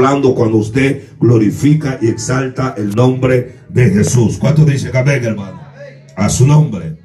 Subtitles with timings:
[0.00, 4.38] hablando cuando usted glorifica y exalta el nombre de Jesús.
[4.38, 5.60] ¿Cuánto dice amén, hermano?
[6.16, 6.96] A su nombre.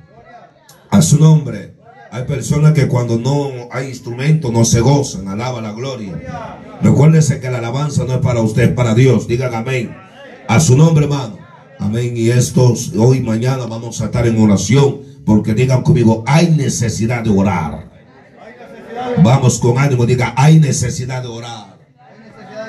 [0.89, 1.75] A su nombre.
[2.09, 6.13] Hay personas que cuando no hay instrumento no se gozan, alaba la gloria.
[6.81, 9.27] Recuérdese que la alabanza no es para usted, es para Dios.
[9.27, 9.93] Digan amén.
[10.47, 11.37] A su nombre, hermano.
[11.77, 12.13] Amén.
[12.15, 17.29] Y estos hoy mañana vamos a estar en oración porque digan conmigo, hay necesidad de
[17.29, 17.89] orar.
[19.21, 21.74] Vamos con ánimo, diga, hay necesidad de orar.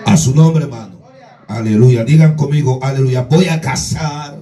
[0.06, 1.00] A su nombre, hermano.
[1.48, 2.04] Aleluya.
[2.04, 3.22] Digan conmigo, aleluya.
[3.22, 4.38] Voy a casar.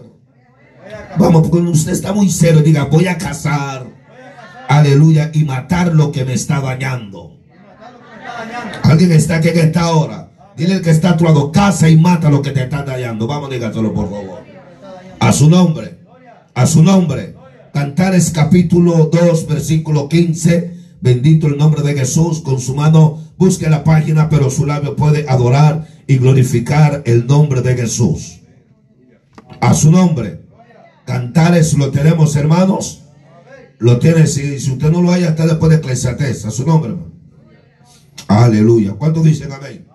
[1.18, 2.60] Vamos, porque usted está muy serio.
[2.60, 3.86] Diga, voy a casar.
[4.68, 5.30] Aleluya.
[5.32, 7.38] Y matar lo que me está dañando.
[8.82, 10.30] Alguien está aquí en esta hora.
[10.54, 13.26] Dile el que está a tu lado, casa y mata lo que te está dañando.
[13.26, 14.44] Vamos, dígatelo, por favor.
[15.18, 15.98] A su nombre.
[16.54, 17.34] A su nombre.
[17.72, 20.73] Cantares capítulo 2, versículo 15.
[21.04, 22.40] Bendito el nombre de Jesús.
[22.40, 27.60] Con su mano busque la página, pero su labio puede adorar y glorificar el nombre
[27.60, 28.40] de Jesús.
[29.60, 30.46] A su nombre.
[31.04, 33.02] Cantares lo tenemos, hermanos.
[33.78, 36.46] Lo tiene, si, usted no lo haya, está después de Eclesiastes.
[36.46, 37.12] A su nombre, hermano.
[38.26, 38.92] Aleluya.
[38.92, 39.86] ¿Cuántos dicen amén?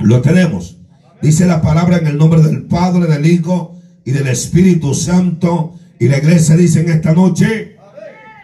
[0.00, 0.76] Lo tenemos.
[1.22, 5.76] Dice la palabra en el nombre del Padre, del Hijo y del Espíritu Santo.
[5.98, 7.78] Y la iglesia dice en esta noche,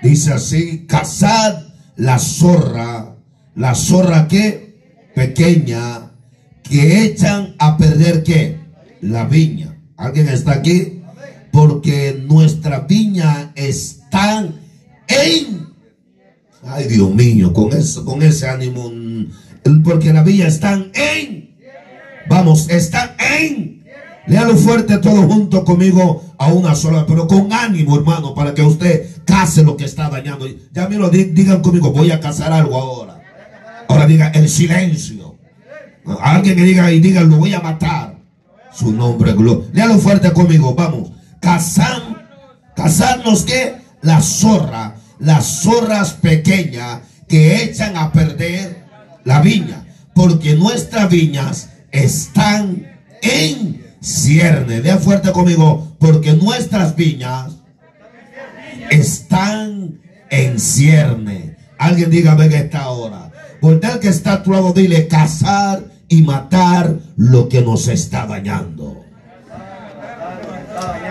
[0.02, 1.65] dice así, cazad
[1.96, 3.16] la zorra,
[3.54, 4.66] la zorra que
[5.14, 6.12] pequeña,
[6.62, 8.58] que echan a perder qué?
[9.00, 9.78] La viña.
[9.96, 11.00] ¿Alguien está aquí?
[11.50, 14.40] Porque nuestra viña está
[15.08, 15.66] en...
[16.62, 18.92] Ay Dios mío, con eso, con ese ánimo,
[19.84, 21.56] porque la viña están en...
[22.28, 23.75] Vamos, están en...
[24.26, 29.24] Léalo fuerte todo junto conmigo a una sola, pero con ánimo, hermano, para que usted
[29.24, 30.46] case lo que está dañando.
[30.72, 33.20] Ya me lo digan conmigo, voy a casar algo ahora.
[33.88, 35.36] Ahora diga el silencio.
[36.20, 38.18] Alguien que diga y diga, lo voy a matar.
[38.72, 39.64] Su nombre, gloria.
[39.72, 41.12] Léalo fuerte conmigo, vamos.
[41.40, 42.18] Cazan,
[42.74, 48.84] cazarnos que la zorra, las zorras pequeñas que echan a perder
[49.24, 52.86] la viña, porque nuestras viñas están
[53.22, 54.80] en cierne.
[54.80, 57.56] Lea fuerte conmigo, porque nuestras viñas
[58.90, 61.56] están en cierne.
[61.78, 63.30] Alguien dígame en esta hora.
[63.60, 69.02] Voltea que está a dile cazar y matar lo que nos está dañando.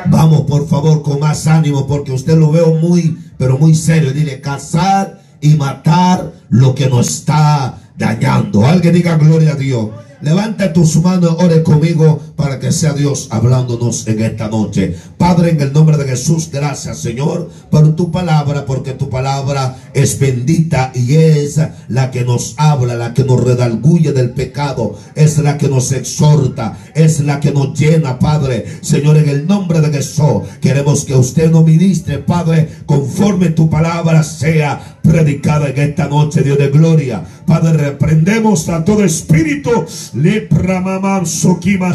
[0.07, 4.13] Vamos, por favor, con más ánimo, porque usted lo veo muy, pero muy serio.
[4.13, 8.65] Dile cazar y matar lo que nos está dañando.
[8.65, 9.89] Alguien diga gloria a Dios.
[10.25, 14.95] Levanta tus manos, ore conmigo para que sea Dios hablándonos en esta noche.
[15.19, 20.17] Padre, en el nombre de Jesús, gracias Señor por tu palabra, porque tu palabra es
[20.17, 21.59] bendita y es
[21.89, 26.75] la que nos habla, la que nos redalguye del pecado, es la que nos exhorta,
[26.95, 28.65] es la que nos llena, Padre.
[28.81, 34.23] Señor, en el nombre de Jesús, queremos que usted nos ministre, Padre, conforme tu palabra
[34.23, 37.23] sea predicada en esta noche, Dios de gloria.
[37.45, 39.85] Padre, reprendemos a todo espíritu,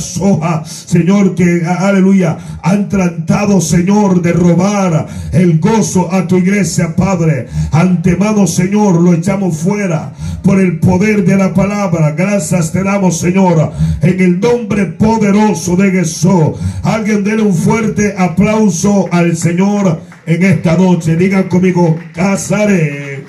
[0.01, 7.49] soja, Señor, que aleluya, han tratado, Señor, de robar el gozo a tu iglesia, Padre.
[7.73, 10.13] Antemano, Señor, lo echamos fuera
[10.43, 12.13] por el poder de la palabra.
[12.13, 13.73] Gracias te damos, Señor,
[14.03, 16.59] en el nombre poderoso de Jesús.
[16.83, 21.17] Alguien denle un fuerte aplauso al Señor en esta noche.
[21.17, 23.25] Digan conmigo, casaré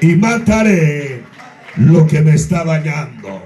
[0.00, 1.13] y mataré
[1.76, 3.42] lo que me está dañando.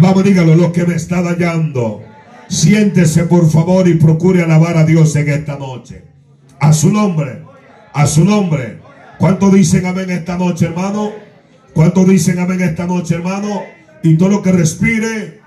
[0.00, 2.02] Vamos, dígalo, lo que me está dañando.
[2.48, 6.04] Siéntese por favor y procure alabar a Dios en esta noche.
[6.58, 7.42] A su nombre,
[7.92, 8.78] a su nombre.
[9.18, 11.12] ¿Cuánto dicen amén esta noche, hermano?
[11.74, 13.62] ¿Cuánto dicen amén esta noche, hermano?
[14.02, 15.40] Y todo lo que respire.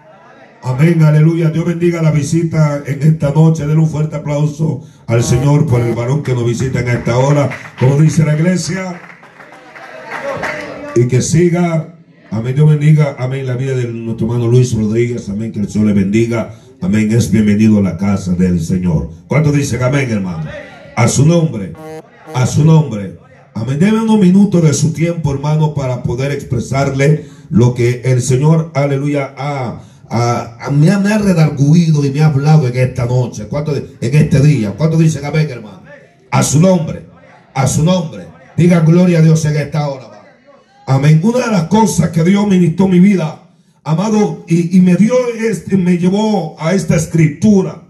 [0.63, 1.49] Amén, aleluya.
[1.49, 3.67] Dios bendiga la visita en esta noche.
[3.67, 7.49] Den un fuerte aplauso al Señor por el varón que nos visita en esta hora.
[7.79, 9.12] Como dice la iglesia.
[10.95, 11.93] Y que siga
[12.33, 15.89] Amén, Dios bendiga, amén, la vida de nuestro hermano Luis Rodríguez, amén, que el Señor
[15.89, 19.11] le bendiga, amén, es bienvenido a la casa del Señor.
[19.27, 20.49] ¿Cuánto dicen amén, hermano?
[20.95, 21.73] A su nombre,
[22.33, 23.19] a su nombre.
[23.53, 28.71] Amén, Deme unos minutos de su tiempo, hermano, para poder expresarle lo que el Señor,
[28.73, 29.83] aleluya, ha,
[30.71, 34.39] me, ha, me ha redarguido y me ha hablado en esta noche, ¿Cuánto, en este
[34.39, 34.71] día.
[34.71, 35.83] ¿Cuánto dicen amén, hermano?
[36.31, 37.05] A su nombre,
[37.53, 38.25] a su nombre.
[38.57, 40.12] Diga gloria a Dios en esta hora.
[40.85, 41.21] Amén.
[41.23, 43.43] Una de las cosas que Dios ministró mi vida,
[43.83, 47.83] amado, y, me dio este, me llevó a esta escritura.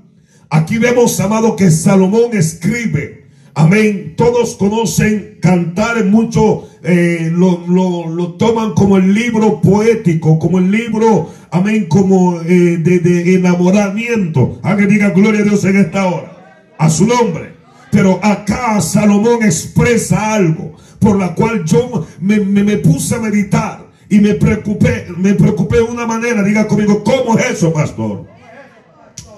[0.50, 3.26] Aquí vemos, amado, que Salomón escribe.
[3.56, 4.14] Amén.
[4.16, 10.72] Todos conocen cantar mucho eh, lo, lo, lo, toman como el libro poético, como el
[10.72, 14.60] libro, amén, como eh, de, de, enamoramiento.
[14.64, 16.62] Alguien diga gloria a Dios en esta hora.
[16.78, 17.54] A su nombre.
[17.92, 20.73] Pero acá Salomón expresa algo
[21.04, 25.84] por la cual yo me, me, puse a meditar y me preocupé, me preocupé de
[25.84, 26.44] una manera.
[26.44, 28.26] Diga conmigo, ¿cómo es eso, pastor?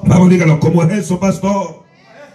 [0.03, 1.83] Vamos, dígalo, ¿cómo es eso, pastor?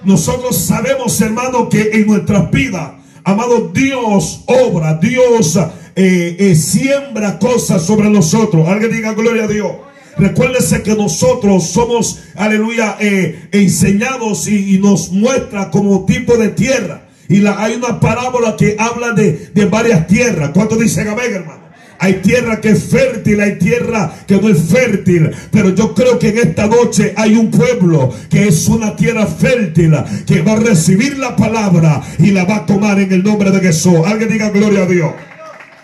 [0.04, 5.56] Nosotros sabemos, hermano, que en nuestras vidas Amado, Dios obra, Dios
[5.94, 8.66] eh, eh, siembra cosas sobre nosotros.
[8.66, 9.72] Alguien diga gloria a Dios.
[10.16, 17.08] Recuérdese que nosotros somos, aleluya, eh, enseñados y, nos muestra como tipo de tierra.
[17.30, 20.50] Y hay una parábola que habla de, de varias tierras.
[20.52, 21.60] ¿Cuánto dice amén, hermano?
[22.02, 25.30] Hay tierra que es fértil, hay tierra que no es fértil.
[25.52, 29.94] Pero yo creo que en esta noche hay un pueblo que es una tierra fértil,
[30.26, 33.60] que va a recibir la palabra y la va a tomar en el nombre de
[33.60, 33.98] Jesús.
[34.04, 35.12] Alguien diga gloria a Dios.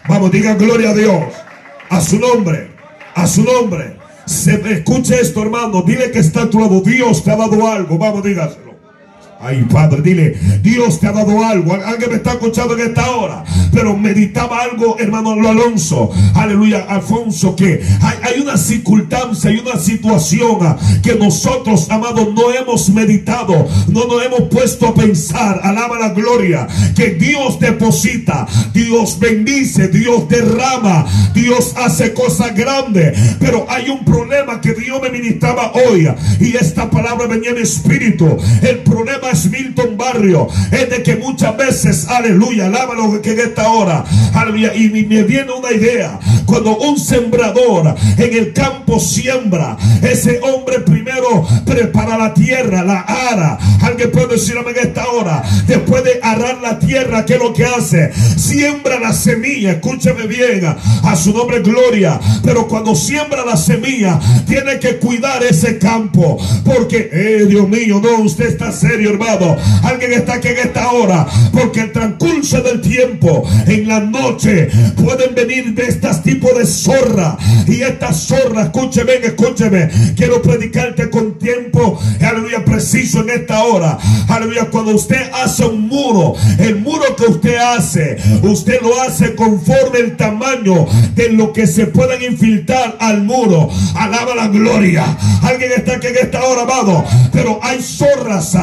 [0.08, 1.22] Vamos, diga gloria a Dios.
[1.90, 2.70] A su nombre.
[3.14, 3.96] A su nombre.
[4.24, 5.82] Se escuche esto, hermano.
[5.82, 6.80] Dile que está a tu lado.
[6.80, 7.98] Dios te ha dado algo.
[7.98, 8.65] Vamos, dígaselo.
[9.38, 11.74] Ay, Padre, dile, Dios te ha dado algo.
[11.74, 13.44] Alguien me está escuchando en esta hora.
[13.72, 16.10] Pero meditaba algo, hermano Alonso.
[16.34, 22.88] Aleluya, Alfonso, que hay, una circunstancia, hay una situación ah, que nosotros, amados, no hemos
[22.90, 23.68] meditado.
[23.88, 25.60] No nos hemos puesto a pensar.
[25.62, 26.66] Alaba la gloria.
[26.94, 33.18] Que Dios deposita, Dios bendice, Dios derrama, Dios hace cosas grandes.
[33.38, 36.08] Pero hay un problema que Dios me ministraba hoy.
[36.40, 38.36] Y esta palabra venía en espíritu.
[38.62, 43.68] El problema es Milton Barrio es de que muchas veces, aleluya, alábalo que en esta
[43.68, 44.04] hora,
[44.74, 51.46] y me viene una idea, cuando un sembrador en el campo siembra, ese hombre primero
[51.64, 56.78] prepara la tierra, la ara, alguien puede decirme en esta hora, después de arar la
[56.78, 58.12] tierra, ¿qué es lo que hace?
[58.36, 60.64] Siembra la semilla, escúcheme bien,
[61.02, 67.10] a su nombre gloria, pero cuando siembra la semilla, tiene que cuidar ese campo, porque,
[67.12, 69.10] eh, Dios mío, no, usted está serio,
[69.82, 71.26] Alguien está aquí en esta hora.
[71.52, 77.36] Porque el transcurso del tiempo, en la noche, pueden venir de estas tipos de zorra.
[77.66, 79.88] Y estas zorras, escúcheme, escúcheme.
[80.16, 83.98] Quiero predicarte con tiempo, aleluya, preciso en esta hora.
[84.28, 89.98] Aleluya, cuando usted hace un muro, el muro que usted hace, usted lo hace conforme
[90.00, 93.68] el tamaño de lo que se pueden infiltrar al muro.
[93.94, 95.16] Alaba la gloria.
[95.42, 97.04] Alguien está aquí en esta hora, amado.
[97.32, 98.56] Pero hay zorras,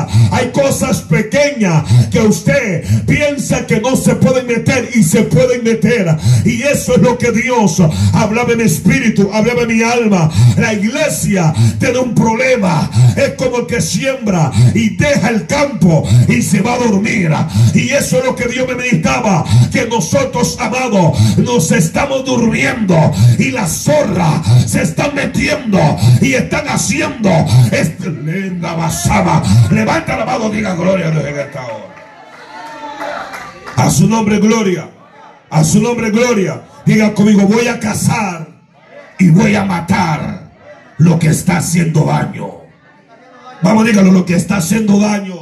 [0.52, 6.16] cosas pequeñas que usted piensa que no se pueden meter y se pueden meter.
[6.46, 7.82] Y eso es lo que Dios
[8.14, 10.30] hablaba en espíritu, hablaba en mi alma.
[10.58, 12.90] La iglesia tiene un problema.
[13.16, 17.32] Es como el que siembra y deja el campo y se va a dormir.
[17.74, 19.44] Y eso es lo que Dios me meditaba.
[19.72, 22.96] Que nosotros, amados, nos estamos durmiendo
[23.38, 25.80] y las zorras se están metiendo
[26.22, 27.30] y están haciendo.
[27.72, 29.44] Esta linda basada.
[29.72, 31.38] Levanta la diga gloria a Dios en.
[33.76, 34.90] A su nombre, gloria.
[35.50, 36.62] A su nombre, gloria.
[36.86, 38.48] Diga conmigo, voy a cazar
[39.20, 40.52] y voy a matar
[40.98, 42.64] lo que está haciendo daño.
[43.62, 45.36] Vamos, dígalo, lo que está haciendo daño.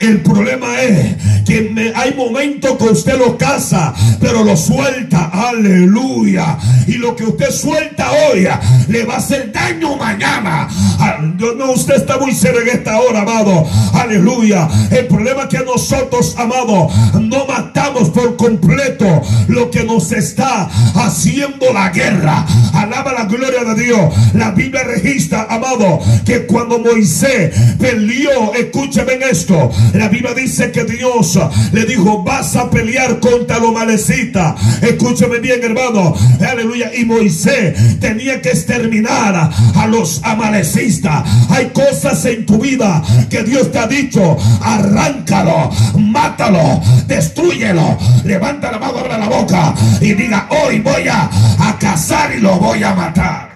[0.00, 5.30] El problema es que hay momentos que usted lo caza, pero lo suelta.
[5.32, 6.56] Aleluya.
[6.86, 8.46] Y lo que usted suelta hoy
[8.88, 10.68] le va a hacer daño mañana.
[11.00, 13.66] Ah, no, usted está muy serio en esta hora, amado.
[13.92, 14.68] Aleluya.
[14.90, 16.88] El problema es que nosotros, amado,
[17.20, 22.46] no matamos por completo lo que nos está haciendo la guerra.
[22.72, 24.14] Alaba la gloria de Dios.
[24.34, 31.38] La Biblia registra, amado, que cuando Moisés peleó, escúcheme esto la Biblia dice que Dios
[31.72, 34.54] le dijo, vas a pelear contra los malecitas.
[34.82, 36.14] Escúcheme bien, hermano.
[36.46, 36.90] Aleluya.
[36.94, 41.24] Y Moisés tenía que exterminar a los amalecistas.
[41.50, 44.36] Hay cosas en tu vida que Dios te ha dicho.
[44.60, 47.98] Arráncalo, mátalo, destruyelo.
[48.24, 52.56] Levanta la mano, abre la boca y diga, hoy voy a, a cazar y lo
[52.58, 53.48] voy a matar.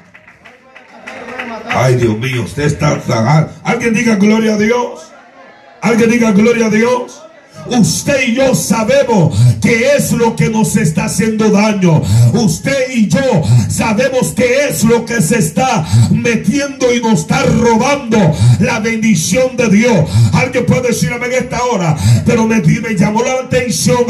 [1.74, 3.00] Ay, Dios mío, usted está...
[3.64, 5.12] Alguien diga gloria a Dios.
[5.82, 7.22] Alguien diga gloria a Dios.
[7.71, 12.02] Usted y yo sabemos que es lo que nos está haciendo daño.
[12.33, 18.19] Usted y yo sabemos que es lo que se está metiendo y nos está robando
[18.61, 20.11] la bendición de Dios.
[20.33, 22.62] Alguien puede decirme en esta hora, pero me,
[22.97, 24.04] llamó la atención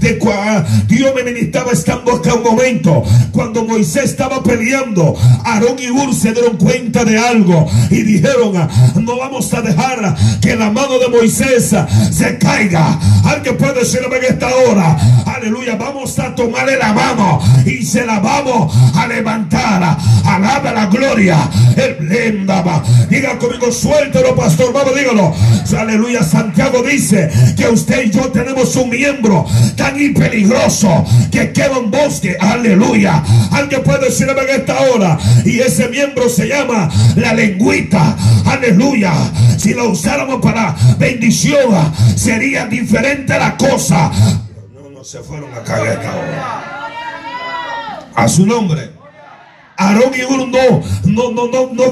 [0.00, 3.02] de cuando Dios me ministraba estando acá un momento.
[3.32, 8.52] Cuando Moisés estaba peleando, Aarón y Ur se dieron cuenta de algo y dijeron,
[8.96, 11.74] no vamos a dejar que la mano de Moisés
[12.10, 15.76] se caiga Alguien puede decirme en esta hora, aleluya.
[15.76, 19.96] Vamos a tomarle la mano y se la vamos a levantar.
[20.24, 21.38] Alaba la gloria.
[21.76, 21.98] El
[23.08, 24.72] Diga conmigo, suéltelo, pastor.
[24.72, 25.34] Vamos, dígalo.
[25.78, 26.22] Aleluya.
[26.22, 32.36] Santiago dice que usted y yo tenemos un miembro tan peligroso que queda en bosque.
[32.40, 33.22] Aleluya.
[33.52, 35.18] Alguien puede decirme en esta hora.
[35.44, 38.16] Y ese miembro se llama la lengüita.
[38.44, 39.12] Aleluya.
[39.56, 44.10] Si lo usáramos para bendición, sería diferente la cosa.
[44.74, 46.88] No, no se fueron a caer esta hora.
[48.14, 48.97] A su nombre.
[49.78, 51.84] Aarón y Ur no, no, no, no, no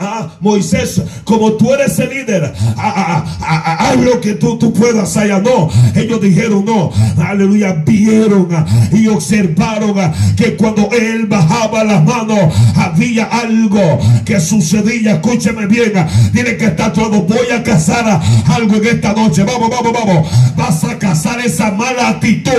[0.00, 2.52] a Moisés como tú eres el líder.
[2.76, 5.38] Haz lo que tú, tú puedas allá.
[5.38, 6.90] No, ellos dijeron no.
[7.24, 8.48] Aleluya, vieron
[8.92, 9.94] y observaron
[10.36, 15.12] que cuando él bajaba las manos había algo que sucedía.
[15.12, 15.92] Escúcheme bien.
[16.32, 17.22] Dile que está todo.
[17.22, 18.20] Voy a cazar
[18.52, 19.44] algo en esta noche.
[19.44, 20.56] Vamos, vamos, vamos.
[20.56, 22.50] Vas a cazar esa mala actitud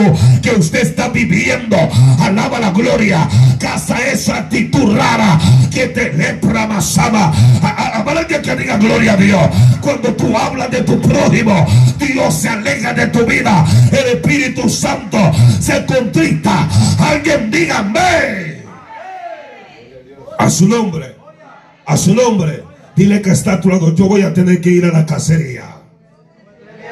[0.42, 1.76] que usted está viviendo.
[2.22, 3.28] Alaba la gloria.
[3.60, 5.40] Caza esa actitud actitud rara
[5.72, 7.34] que te lepra masaba.
[7.94, 9.42] Habrá que diga gloria a Dios.
[9.82, 11.66] Cuando tú hablas de tu prójimo,
[11.98, 13.66] Dios se aleja de tu vida.
[13.92, 15.18] El Espíritu Santo
[15.60, 16.68] se contrista.
[17.00, 18.64] Alguien dígame.
[20.38, 21.16] A su nombre.
[21.86, 22.64] A su nombre.
[22.96, 23.96] Dile que está a tu lado.
[23.96, 25.73] Yo voy a tener que ir a la cacería.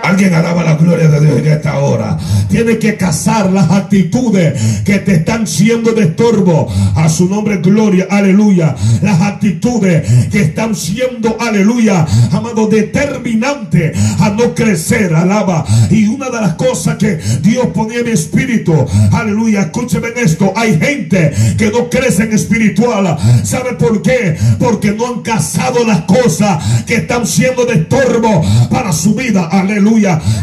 [0.03, 2.17] Alguien alaba la gloria de Dios en esta hora.
[2.50, 6.67] Tiene que cazar las actitudes que te están siendo de estorbo.
[6.96, 8.75] A su nombre, gloria, aleluya.
[9.01, 15.65] Las actitudes que están siendo, aleluya, amado, determinante a no crecer, alaba.
[15.89, 18.74] Y una de las cosas que Dios ponía en espíritu,
[19.12, 20.51] aleluya, escúcheme en esto.
[20.55, 23.17] Hay gente que no crece en espiritual.
[23.43, 24.38] ¿Sabe por qué?
[24.60, 29.90] Porque no han cazado las cosas que están siendo de estorbo para su vida, aleluya.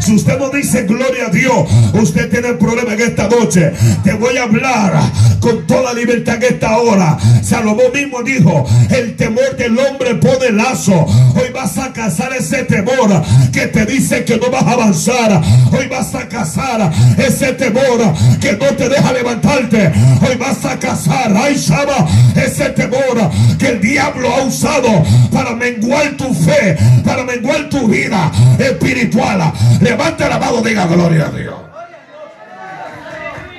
[0.00, 3.72] Si usted no dice gloria a Dios, usted tiene el problema en esta noche.
[4.04, 5.00] Te voy a hablar
[5.40, 7.16] con toda libertad en esta hora.
[7.42, 11.06] Salomón mismo dijo, el temor del hombre pone lazo.
[11.34, 15.42] Hoy vas a cazar ese temor que te dice que no vas a avanzar.
[15.72, 17.98] Hoy vas a cazar ese temor
[18.40, 19.92] que no te deja levantarte.
[20.28, 24.88] Hoy vas a cazar, ay Shaba, ese temor que el diablo ha usado
[25.32, 29.37] para menguar tu fe, para menguar tu vida espiritual.
[29.80, 31.54] Levante la mano, diga gloria a Dios.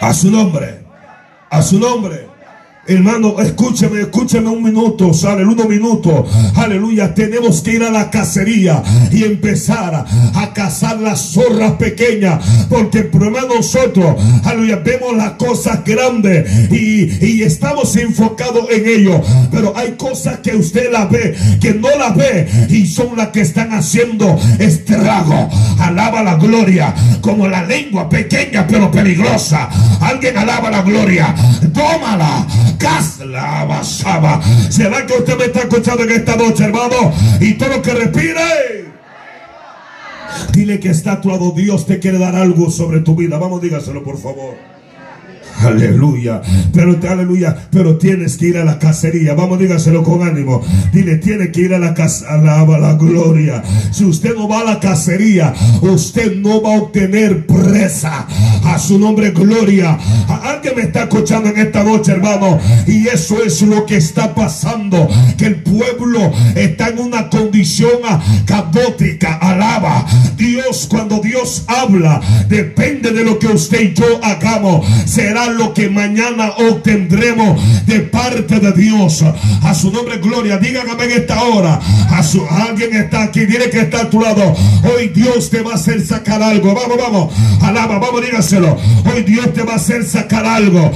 [0.01, 0.85] A su nombre.
[1.49, 2.28] A su nombre.
[2.89, 6.27] Hermano, escúcheme, escúcheme un minuto, sale unos minutos.
[6.55, 8.81] Aleluya, tenemos que ir a la cacería
[9.11, 12.43] y empezar a cazar las zorras pequeñas.
[12.67, 19.21] Porque el problema nosotros, aleluya, vemos las cosas grandes y, estamos enfocados en ello.
[19.51, 23.41] Pero hay cosas que usted las ve, que no las ve y son las que
[23.41, 25.47] están haciendo estrago.
[25.77, 29.69] Alaba la gloria, como la lengua pequeña pero peligrosa.
[30.01, 31.35] Alguien alaba la gloria,
[31.71, 32.47] tómala
[33.25, 34.41] la basaba.
[34.69, 37.13] ¿Será que usted me está escuchando en esta noche, hermano?
[37.39, 38.89] Y todo lo que respire.
[40.51, 41.51] Dile que está a tu lado.
[41.51, 43.37] Dios te quiere dar algo sobre tu vida.
[43.37, 44.55] Vamos, dígaselo, por favor.
[45.59, 46.41] Aleluya.
[46.73, 47.67] Pero aleluya.
[47.71, 49.33] Pero tienes que ir a la cacería.
[49.33, 50.61] Vamos, dígaselo con ánimo.
[50.93, 52.33] Dile, tiene que ir a la casa.
[52.33, 53.63] Alaba la gloria.
[53.91, 58.27] Si usted no va a la cacería, usted no va a obtener presa.
[58.63, 59.97] A su nombre, gloria.
[60.43, 62.59] Alguien me está escuchando en esta noche, hermano.
[62.87, 65.07] Y eso es lo que está pasando.
[65.37, 67.99] Que el pueblo está en una condición
[68.45, 69.35] caótica.
[69.35, 70.05] Alaba.
[70.37, 74.85] Dios, cuando Dios habla, depende de lo que usted y yo hagamos.
[75.05, 79.23] Será lo que mañana obtendremos de parte de Dios.
[79.63, 80.57] A su nombre, gloria.
[80.57, 81.79] Díganme en esta hora.
[82.09, 83.41] A su, alguien está aquí.
[83.45, 84.55] Dile que está a tu lado.
[84.83, 86.73] Hoy Dios te va a hacer sacar algo.
[86.73, 87.33] Vamos, vamos.
[87.61, 88.77] Alaba, vamos, dígaselo.
[89.11, 90.91] Hoy Dios te va a hacer sacar algo.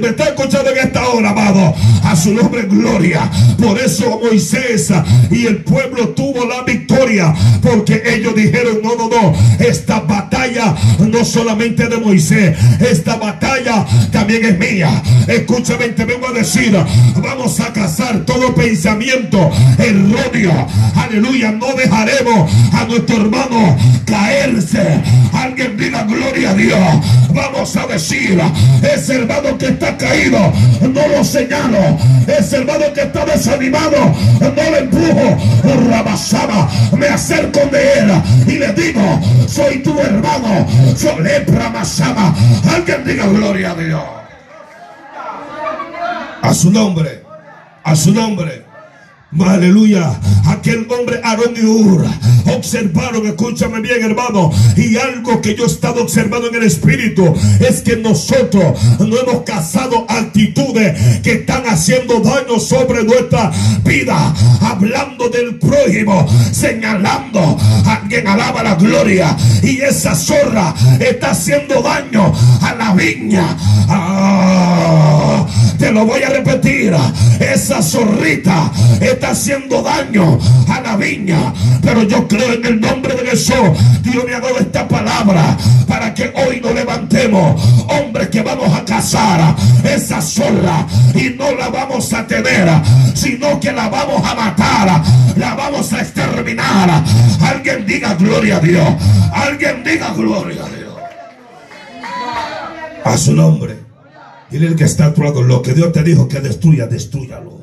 [0.00, 1.74] Me está escuchando en esta hora, amado.
[2.04, 3.30] A su nombre, gloria.
[3.58, 4.92] Por eso Moisés
[5.30, 7.34] y el pueblo tuvo la victoria.
[7.62, 9.34] Porque ellos dijeron, no, no, no.
[9.58, 12.56] Esta batalla no solamente de Moisés.
[12.80, 13.65] Esta batalla
[14.12, 15.02] también es mía.
[15.26, 16.76] Escúchame, te vengo a decir,
[17.16, 20.66] vamos a cazar todo pensamiento erróneo.
[20.94, 25.02] Aleluya, no dejaremos a nuestro hermano caerse.
[25.32, 26.78] Alguien diga gloria a Dios.
[27.30, 28.40] Vamos a decir,
[28.82, 30.38] ese hermano que está caído,
[30.80, 31.98] no lo señalo.
[32.26, 35.36] Ese hermano que está desanimado, no lo empujo.
[35.88, 38.12] Rabasaba, me acerco de él
[38.46, 40.66] y le digo, soy tu hermano.
[40.96, 42.34] Soy lepra masaba.
[42.72, 43.55] Alguien diga gloria
[46.42, 47.22] a su nombre.
[47.82, 48.65] A su nombre.
[49.32, 50.18] Aleluya.
[50.46, 52.06] Aquel hombre Aarón y Ur.
[52.54, 57.80] Observaron, escúchame bien hermano, y algo que yo he estado observando en el espíritu es
[57.80, 63.50] que nosotros no hemos casado actitudes que están haciendo daño sobre nuestra
[63.84, 69.36] vida, hablando del prójimo, señalando a quien alaba la gloria.
[69.62, 73.56] Y esa zorra está haciendo daño a la viña.
[73.88, 75.46] Ah,
[75.78, 76.94] te lo voy a repetir,
[77.40, 81.52] esa zorrita está haciendo daño a la viña.
[81.82, 83.54] Pero yo creo en el nombre de Jesús.
[84.02, 85.56] Dios me ha dado esta palabra
[85.86, 87.60] para que hoy nos levantemos.
[87.88, 89.54] Hombres que vamos a cazar
[89.84, 92.68] esa zorra y no la vamos a tener,
[93.14, 95.02] sino que la vamos a matar.
[95.36, 97.02] La vamos a exterminar.
[97.40, 98.88] Alguien diga gloria a Dios.
[99.32, 100.94] Alguien diga gloria a Dios.
[103.04, 103.86] A su nombre.
[104.50, 107.55] Dile el que está a tu lado, lo que Dios te dijo que destruya, destruyalo.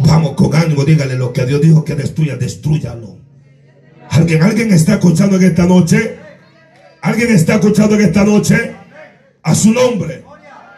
[0.00, 3.18] Vamos con ánimo, dígale lo que Dios dijo que destruya, destruyalo.
[4.10, 6.16] ¿Alguien, alguien está escuchando en esta noche?
[7.02, 8.74] ¿Alguien está escuchando en esta noche?
[9.42, 10.24] A su nombre,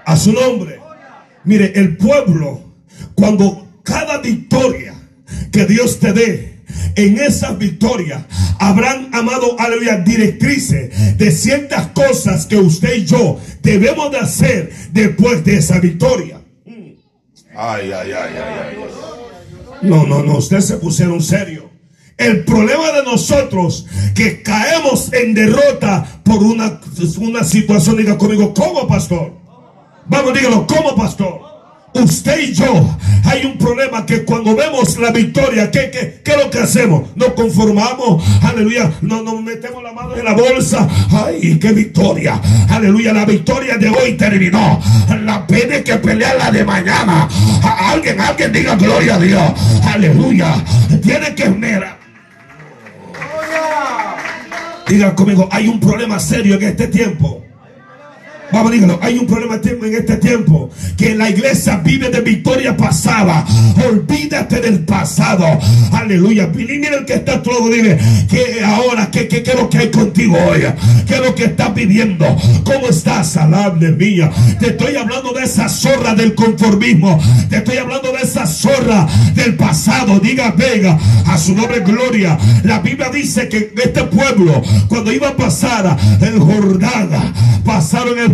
[0.04, 0.80] a su nombre.
[1.44, 2.62] Mire, el pueblo,
[3.14, 4.94] cuando cada victoria
[5.52, 6.50] que Dios te dé,
[6.96, 8.26] en esa victoria
[8.58, 15.44] habrán amado, aleluya, directrices de ciertas cosas que usted y yo debemos de hacer después
[15.44, 16.40] de esa victoria.
[17.54, 19.09] Ay, ay, ay, ay, ay.
[19.82, 21.70] No, no, no, ustedes se pusieron serio.
[22.16, 26.80] El problema de nosotros que caemos en derrota por una,
[27.18, 29.32] una situación, diga conmigo, ¿cómo pastor?
[30.06, 31.49] Vamos, dígalo, ¿cómo pastor?
[31.92, 36.36] Usted y yo hay un problema que cuando vemos la victoria, ¿qué, qué, qué es
[36.36, 37.10] lo que hacemos?
[37.16, 40.88] Nos conformamos, aleluya, nos, nos metemos la mano en la bolsa.
[41.10, 42.40] ¡Ay, qué victoria!
[42.68, 44.80] Aleluya, la victoria de hoy terminó.
[45.24, 47.28] La pena es que pelea la de mañana.
[47.62, 49.52] Alguien, alguien diga gloria a Dios.
[49.84, 50.54] Aleluya.
[51.02, 51.98] Tiene que esmerar.
[54.88, 57.44] Diga conmigo, hay un problema serio en este tiempo.
[58.52, 58.98] Vamos, dígalo.
[59.02, 60.70] Hay un problema en este tiempo.
[60.96, 63.44] Que la iglesia vive de victoria pasada.
[63.88, 65.46] Olvídate del pasado.
[65.92, 66.50] Aleluya.
[66.54, 67.68] Mira el que está todo.
[67.68, 70.64] Dile que ahora, ¿qué, qué, qué es lo que hay contigo hoy?
[71.06, 72.26] ¿Qué es lo que estás viviendo?
[72.64, 73.36] ¿Cómo estás?
[73.36, 74.30] Alable mía.
[74.58, 77.20] Te estoy hablando de esa zorra del conformismo.
[77.48, 80.18] Te estoy hablando de esa zorra del pasado.
[80.18, 80.98] Diga, venga.
[81.26, 82.38] A su nombre, gloria.
[82.64, 87.10] La Biblia dice que este pueblo, cuando iba a pasar el Jordán,
[87.64, 88.32] pasaron el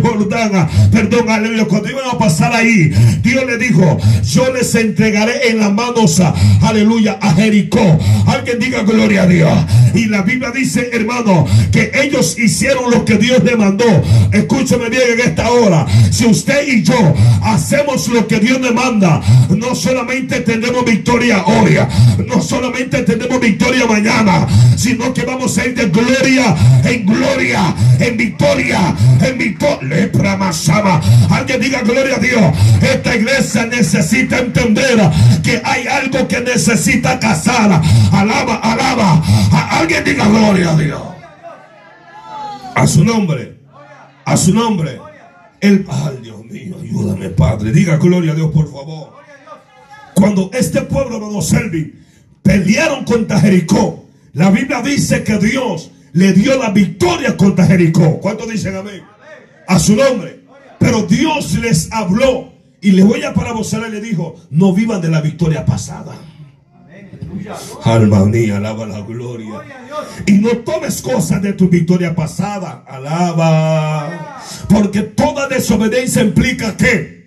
[0.91, 2.91] perdón, aleluya, cuando iban a pasar ahí,
[3.21, 6.21] Dios le dijo, yo les entregaré en las manos,
[6.61, 7.99] aleluya, a Jericó.
[8.25, 9.53] Alguien diga gloria a Dios.
[9.93, 13.85] Y la Biblia dice, hermano, que ellos hicieron lo que Dios le mandó.
[14.31, 15.85] Escúcheme bien en esta hora.
[16.11, 21.77] Si usted y yo hacemos lo que Dios le manda, no solamente tendremos victoria hoy,
[22.27, 28.17] no solamente tendremos victoria mañana, sino que vamos a ir de gloria en gloria, en
[28.17, 29.96] victoria, en victoria.
[31.29, 32.57] Alguien diga gloria a Dios.
[32.81, 34.99] Esta iglesia necesita entender
[35.43, 37.81] que hay algo que necesita casar.
[38.11, 39.21] Alaba, alaba.
[39.71, 41.01] Alguien diga gloria a Dios.
[42.75, 43.57] A su nombre.
[44.25, 44.99] A su nombre.
[45.59, 47.71] El, ay Dios mío, ayúdame Padre.
[47.71, 49.17] Diga gloria a Dios por favor.
[50.13, 51.93] Cuando este pueblo de los Selvi
[52.43, 58.19] pelearon contra Jericó, la Biblia dice que Dios le dio la victoria contra Jericó.
[58.19, 59.01] ¿Cuántos dicen amén?
[59.67, 60.45] A su nombre.
[60.79, 65.09] Pero Dios les habló y les voy a parabosar y le dijo, no vivan de
[65.09, 66.15] la victoria pasada.
[67.83, 69.61] Alma mía, alaba la gloria.
[70.25, 72.83] Y no tomes cosas de tu victoria pasada.
[72.87, 74.41] Alaba.
[74.69, 77.17] Porque toda desobediencia implica que.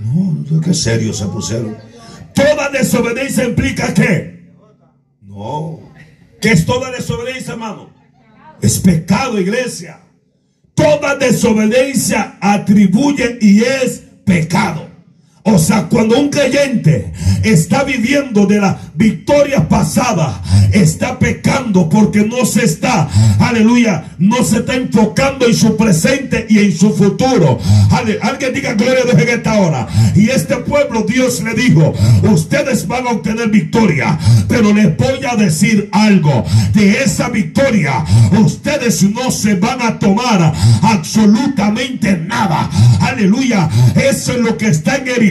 [0.00, 1.76] No, qué serio se pusieron.
[2.34, 4.52] Toda desobediencia implica que.
[5.22, 5.80] No.
[6.40, 7.90] ¿Qué es toda desobediencia, hermano?
[8.60, 10.03] Es pecado, iglesia.
[10.74, 14.88] Toda desobediencia atribuye y es pecado.
[15.44, 20.40] O sea, cuando un creyente está viviendo de la victoria pasada,
[20.72, 23.08] está pecando porque no se está,
[23.40, 27.58] aleluya, no se está enfocando en su presente y en su futuro.
[28.22, 29.88] alguien diga gloria a Dios en esta hora.
[30.14, 35.36] Y este pueblo, Dios le dijo, ustedes van a obtener victoria, pero les voy a
[35.36, 36.44] decir algo.
[36.72, 40.52] De esa victoria, ustedes no se van a tomar
[40.82, 42.70] absolutamente nada.
[43.00, 43.68] Aleluya.
[43.94, 45.24] Eso es lo que está en el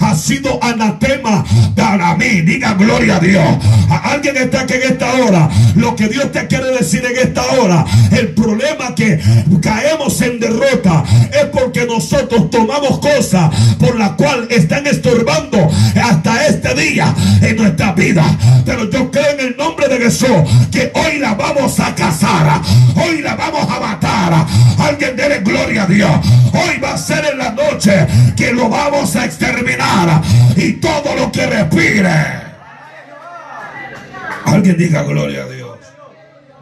[0.00, 1.44] ha sido anatema
[1.76, 2.42] para mí.
[2.42, 3.44] Diga gloria gloria a Dios.
[4.02, 5.48] Alguien está aquí en esta hora.
[5.76, 7.84] Lo que Dios te quiere decir en esta hora.
[8.10, 9.20] El problema que
[9.62, 15.70] caemos en derrota es porque nosotros tomamos cosas por la cual están estorbando
[16.02, 18.24] hasta este día en nuestra vida.
[18.64, 20.28] Pero yo creo en el nombre de Jesús
[20.70, 22.60] que hoy la vamos a cazar.
[22.96, 24.46] Hoy la vamos a matar.
[24.78, 26.10] Alguien debe gloria a Dios.
[26.52, 30.22] Hoy va a ser en la noche que lo vamos a exterminar.
[30.56, 32.49] Y todo lo que respire.
[34.50, 35.78] Alguien diga gloria a Dios.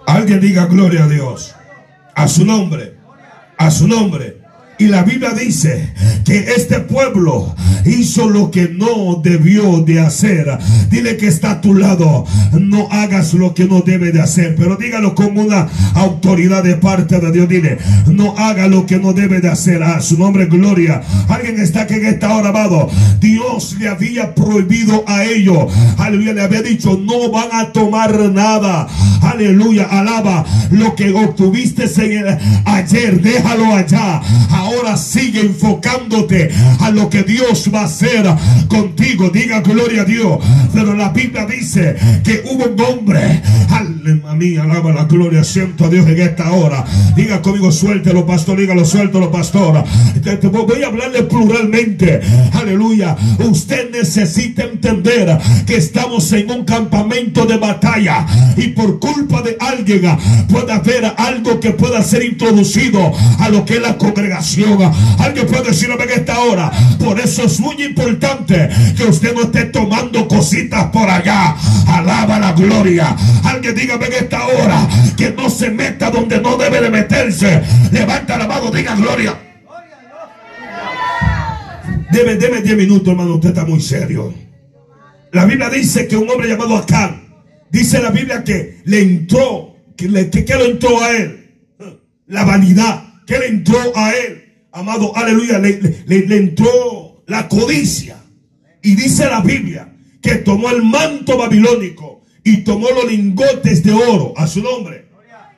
[0.07, 1.55] Alguien diga gloria a Dios.
[2.15, 2.97] A su nombre.
[3.57, 4.38] A su nombre.
[4.79, 5.93] Y la Biblia dice
[6.25, 7.53] que este pueblo
[7.85, 10.47] hizo lo que no debió de hacer.
[10.89, 12.25] Dile que está a tu lado.
[12.53, 14.55] No hagas lo que no debe de hacer.
[14.55, 17.49] Pero dígalo con una autoridad de parte de Dios.
[17.49, 19.83] Dile, no haga lo que no debe de hacer.
[19.83, 21.03] A su nombre, gloria.
[21.29, 22.89] Alguien está aquí en esta hora, amado.
[23.19, 25.73] Dios le había prohibido a ellos.
[25.97, 26.35] Aleluya.
[26.35, 28.87] Le había dicho, no van a tomar nada.
[29.23, 29.89] Aleluya.
[29.91, 31.87] Alaba lo que obtuviste
[32.65, 33.21] ayer.
[33.21, 36.51] Déjalo allá ahora sigue enfocándote
[36.81, 38.27] a lo que Dios va a hacer
[38.69, 39.31] contigo.
[39.31, 40.39] Diga gloria a Dios.
[40.73, 43.43] Pero la Biblia dice que hubo un hombre.
[43.71, 45.45] Alma mía, alaba la gloria.
[45.45, 46.85] Siento a Dios en esta hora.
[47.17, 48.59] Diga conmigo, suéltelo, pastor.
[48.59, 49.85] Dígalo, suéltelo, pastor.
[50.53, 52.21] Voy a hablarle pluralmente.
[52.53, 53.17] Aleluya.
[53.39, 58.27] Usted necesita entender que estamos en un campamento de batalla.
[58.57, 60.03] Y por culpa de alguien
[60.49, 64.58] puede haber algo que pueda ser introducido a lo que es la congregación
[65.19, 66.71] Alguien puede decirme en esta hora.
[66.99, 71.55] Por eso es muy importante que usted no esté tomando cositas por allá.
[71.87, 73.17] Alaba la gloria.
[73.45, 77.63] Alguien dígame en esta hora que no se meta donde no debe de meterse.
[77.93, 79.39] Levanta la mano, diga gloria.
[82.11, 83.35] Deme, deme 10 minutos, hermano.
[83.35, 84.35] Usted está muy serio.
[85.33, 87.23] La Biblia dice que un hombre llamado Acán,
[87.71, 91.45] dice la Biblia que le entró, que, le, que, que le entró a él.
[92.27, 94.38] La vanidad, que le entró a él
[94.79, 98.17] amado, aleluya, le, entró la codicia.
[98.83, 104.33] Y dice la Biblia que tomó el manto babilónico y tomó los lingotes de oro
[104.37, 105.09] a su nombre.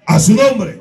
[0.06, 0.80] A su nombre.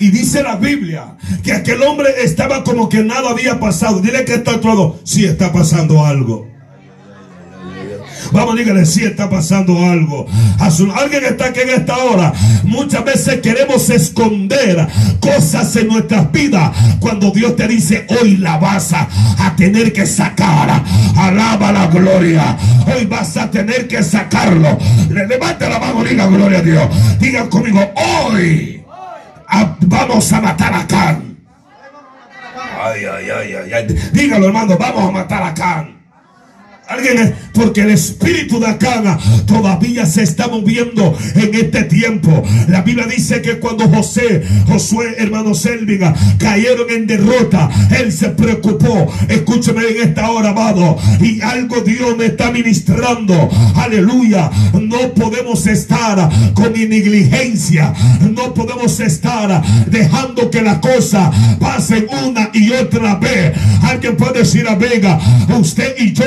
[0.00, 4.00] Y dice la Biblia que aquel hombre estaba como que nada había pasado.
[4.00, 5.00] Dile que está todo.
[5.04, 6.46] Si está pasando algo.
[8.32, 10.26] Vamos, dígale, si está pasando algo.
[10.94, 12.32] alguien está aquí en esta hora.
[12.64, 14.86] Muchas veces queremos esconder
[15.20, 16.72] cosas en nuestras vidas.
[17.00, 19.08] Cuando Dios te dice, hoy la vas a,
[19.56, 20.82] tener que sacar.
[21.16, 22.56] Alaba la gloria.
[22.86, 24.78] Hoy vas a tener que sacarlo.
[25.10, 26.88] Le levanta la mano, diga gloria a Dios.
[27.18, 28.84] Diga conmigo, hoy
[29.80, 31.38] vamos a matar a Can.
[32.80, 33.86] Ay, ay, ay, ay, ay.
[34.12, 35.97] Dígalo, hermano, vamos a matar a Can.
[36.88, 42.42] Alguien, porque el espíritu de Acán todavía se está moviendo en este tiempo.
[42.66, 49.12] La Biblia dice que cuando José, Josué, hermano Selviga, cayeron en derrota, él se preocupó.
[49.28, 50.96] Escúcheme en esta hora, amado.
[51.20, 53.50] Y algo Dios me está ministrando.
[53.74, 54.50] Aleluya.
[54.72, 57.92] No podemos estar con negligencia.
[58.34, 63.52] No podemos estar dejando que la cosa pase una y otra vez.
[63.82, 65.18] Alguien puede decir a Vega,
[65.58, 66.24] usted y yo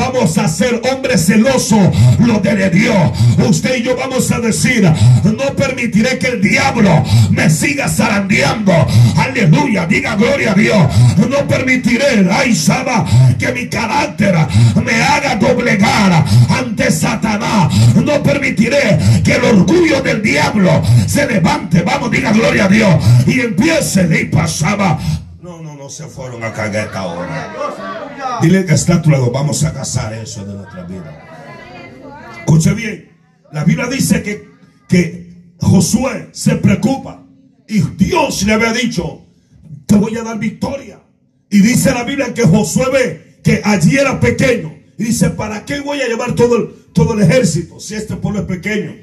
[0.00, 1.78] vamos a ser hombres celosos,
[2.20, 3.12] lo de Dios.
[3.46, 4.82] Usted y yo vamos a decir,
[5.24, 8.72] no permitiré que el diablo me siga zarandeando.
[9.16, 10.82] Aleluya, diga gloria a Dios.
[11.28, 13.04] No permitiré, ay, Saba,
[13.38, 14.34] que mi carácter
[14.82, 17.72] me haga doblegar ante Satanás.
[17.94, 21.82] No permitiré que el orgullo del diablo se levante.
[21.82, 22.94] Vamos, diga gloria a Dios.
[23.26, 24.98] Y empiece, y pasaba.
[25.42, 27.99] No, no, no se fueron a cagar esta hora.
[28.42, 31.26] Dile que está a tu lado, vamos a cazar eso de nuestra vida.
[32.38, 33.10] Escuche bien,
[33.52, 34.48] la Biblia dice que,
[34.88, 37.24] que Josué se preocupa
[37.68, 39.22] y Dios le había dicho,
[39.86, 41.00] te voy a dar victoria.
[41.50, 44.74] Y dice la Biblia que Josué ve que allí era pequeño.
[44.98, 48.40] Y dice, ¿para qué voy a llevar todo el, todo el ejército si este pueblo
[48.40, 48.94] es pequeño?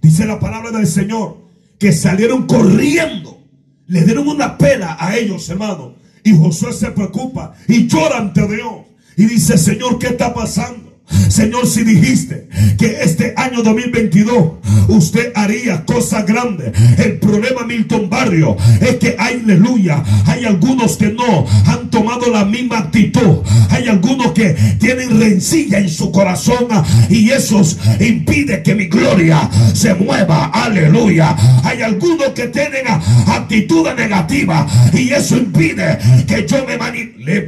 [0.00, 1.38] Dice la palabra del Señor
[1.78, 3.40] que salieron corriendo.
[3.86, 5.96] Le dieron una pena a ellos, hermano.
[6.24, 8.86] Y Josué se preocupa y llora ante Dios.
[9.16, 10.91] Y dice, Señor, ¿qué está pasando?
[11.28, 12.48] Señor, si dijiste
[12.78, 14.52] que este año 2022
[14.88, 16.72] usted haría cosas grandes.
[16.98, 22.78] El problema, Milton Barrio, es que, aleluya, hay algunos que no han tomado la misma
[22.78, 23.38] actitud.
[23.70, 26.68] Hay algunos que tienen rencilla en su corazón
[27.08, 27.62] y eso
[28.00, 30.46] impide que mi gloria se mueva.
[30.46, 31.36] Aleluya.
[31.64, 32.86] Hay algunos que tienen
[33.26, 37.46] actitudes negativas y eso impide que yo me manipule.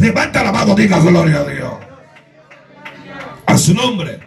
[0.00, 1.85] Levanta la mano, diga gloria a Dios.
[3.46, 4.25] A su nombre.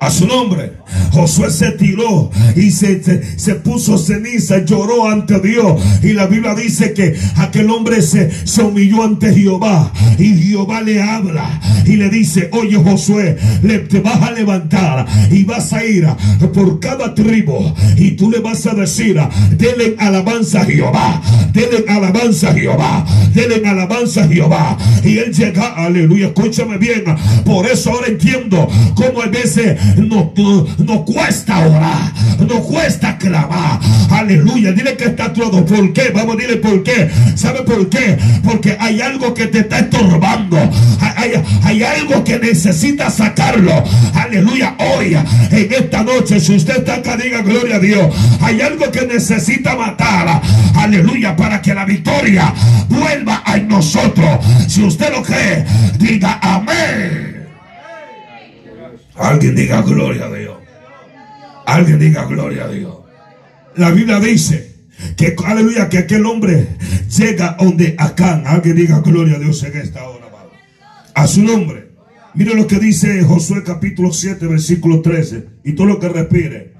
[0.00, 0.72] A su nombre.
[1.12, 3.00] Josué se tiró y se,
[3.38, 5.80] se, puso ceniza, lloró ante Dios.
[6.02, 9.92] Y la Biblia dice que aquel hombre se, se humilló ante Jehová.
[10.18, 15.44] Y Jehová le habla y le dice, oye Josué, le, te vas a levantar y
[15.44, 16.06] vas a ir
[16.52, 17.72] por cada tribu.
[17.96, 19.18] Y tú le vas a decir,
[19.56, 24.76] denle alabanza a Jehová, denle alabanza a Jehová, denle alabanza a Jehová.
[25.04, 27.04] Y él llega, aleluya, escúchame bien.
[27.44, 30.32] Por eso ahora entiendo cómo a veces no,
[30.78, 33.80] no, cuesta orar, no cuesta clamar.
[34.10, 35.64] Aleluya, dile que está todo.
[35.64, 36.10] ¿Por qué?
[36.14, 37.10] Vamos, dile por qué.
[37.34, 38.18] ¿Sabe por qué?
[38.42, 40.58] Porque hay algo que te está estorbando.
[41.16, 43.82] Hay, hay algo que necesita sacarlo.
[44.14, 45.14] Aleluya, hoy,
[45.50, 48.14] en esta noche, si usted está acá, diga gloria a Dios.
[48.40, 50.40] Hay algo que necesita matar.
[50.74, 52.52] Aleluya, para que la victoria
[52.88, 54.40] vuelva a nosotros.
[54.68, 55.64] Si usted lo cree,
[55.98, 57.33] diga amén.
[59.16, 60.56] Alguien diga gloria a Dios.
[61.66, 62.96] Alguien diga gloria a Dios.
[63.76, 64.74] La Biblia dice
[65.16, 66.68] que, aleluya, que aquel hombre
[67.16, 68.44] llega donde Acán.
[68.46, 70.26] Alguien diga gloria a Dios en esta hora,
[71.14, 71.90] A su nombre.
[72.34, 75.46] Mire lo que dice Josué capítulo 7, versículo 13.
[75.64, 76.74] Y todo lo que respire.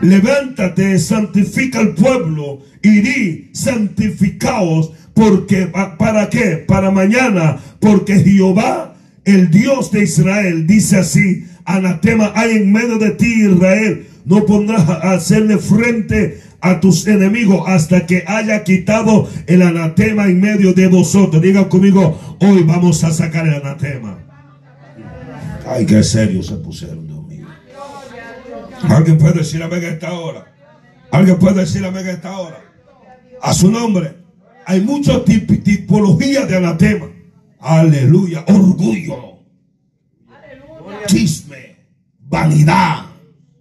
[0.00, 5.66] Levántate, santifica al pueblo y di, santificaos, porque,
[5.98, 6.64] ¿para qué?
[6.68, 8.94] Para mañana, porque Jehová
[9.28, 14.88] el Dios de Israel dice así, anatema hay en medio de ti Israel, no pondrás
[14.88, 20.88] a hacerle frente a tus enemigos hasta que haya quitado el anatema en medio de
[20.88, 21.42] vosotros.
[21.42, 24.18] Diga conmigo, hoy vamos a sacar el anatema.
[25.66, 27.46] Ay, qué serio se pusieron, Dios mío.
[28.88, 30.46] Alguien puede decir amén a esta hora.
[31.10, 32.60] Alguien puede decir amén a esta hora.
[33.42, 34.14] A su nombre.
[34.64, 37.17] Hay muchas tipologías de anatema.
[37.60, 38.44] Aleluya.
[38.48, 39.38] Orgullo.
[41.06, 41.76] Chisme.
[42.20, 43.06] Vanidad.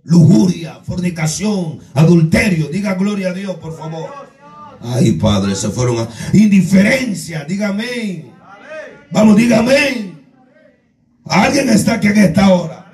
[0.04, 0.80] Lujuria.
[0.84, 1.80] Fornicación.
[1.94, 2.68] Adulterio.
[2.70, 4.10] Diga gloria a Dios, por favor.
[4.82, 6.10] Ay, Padre, se fueron a...
[6.34, 7.44] Indiferencia.
[7.46, 8.32] Diga amén.
[9.12, 10.26] Vamos, diga amén.
[11.26, 12.87] Alguien está aquí en esta hora.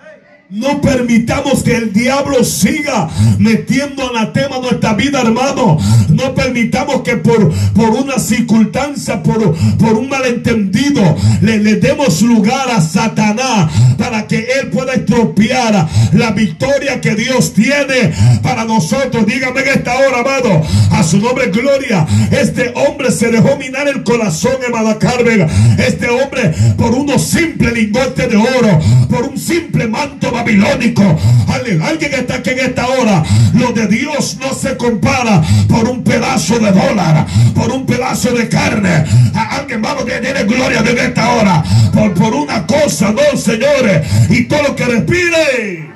[0.55, 5.79] No permitamos que el diablo siga metiendo anatema en nuestra vida, hermano.
[6.09, 11.01] No permitamos que por, por una circunstancia, por, por un malentendido,
[11.41, 17.55] le, le demos lugar a Satanás para que él pueda estropear la victoria que Dios
[17.55, 18.13] tiene
[18.43, 19.25] para nosotros.
[19.25, 20.61] Dígame en esta hora, amado,
[20.91, 22.05] a su nombre gloria.
[22.29, 25.47] Este hombre se dejó minar el corazón, hermana Carmen.
[25.79, 31.03] Este hombre, por unos simples lingotes de oro, por un simple manto babilónico.
[31.47, 33.23] Alguien que está aquí en esta hora.
[33.53, 37.25] Lo de Dios no se compara por un pedazo de dólar,
[37.55, 39.05] por un pedazo de carne.
[39.33, 41.63] Alguien vamos a tener gloria de esta hora.
[41.93, 44.07] Por, por una cosa, no, señores.
[44.29, 45.93] Y todo lo que respire.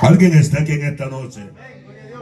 [0.00, 1.40] Alguien está aquí en esta noche.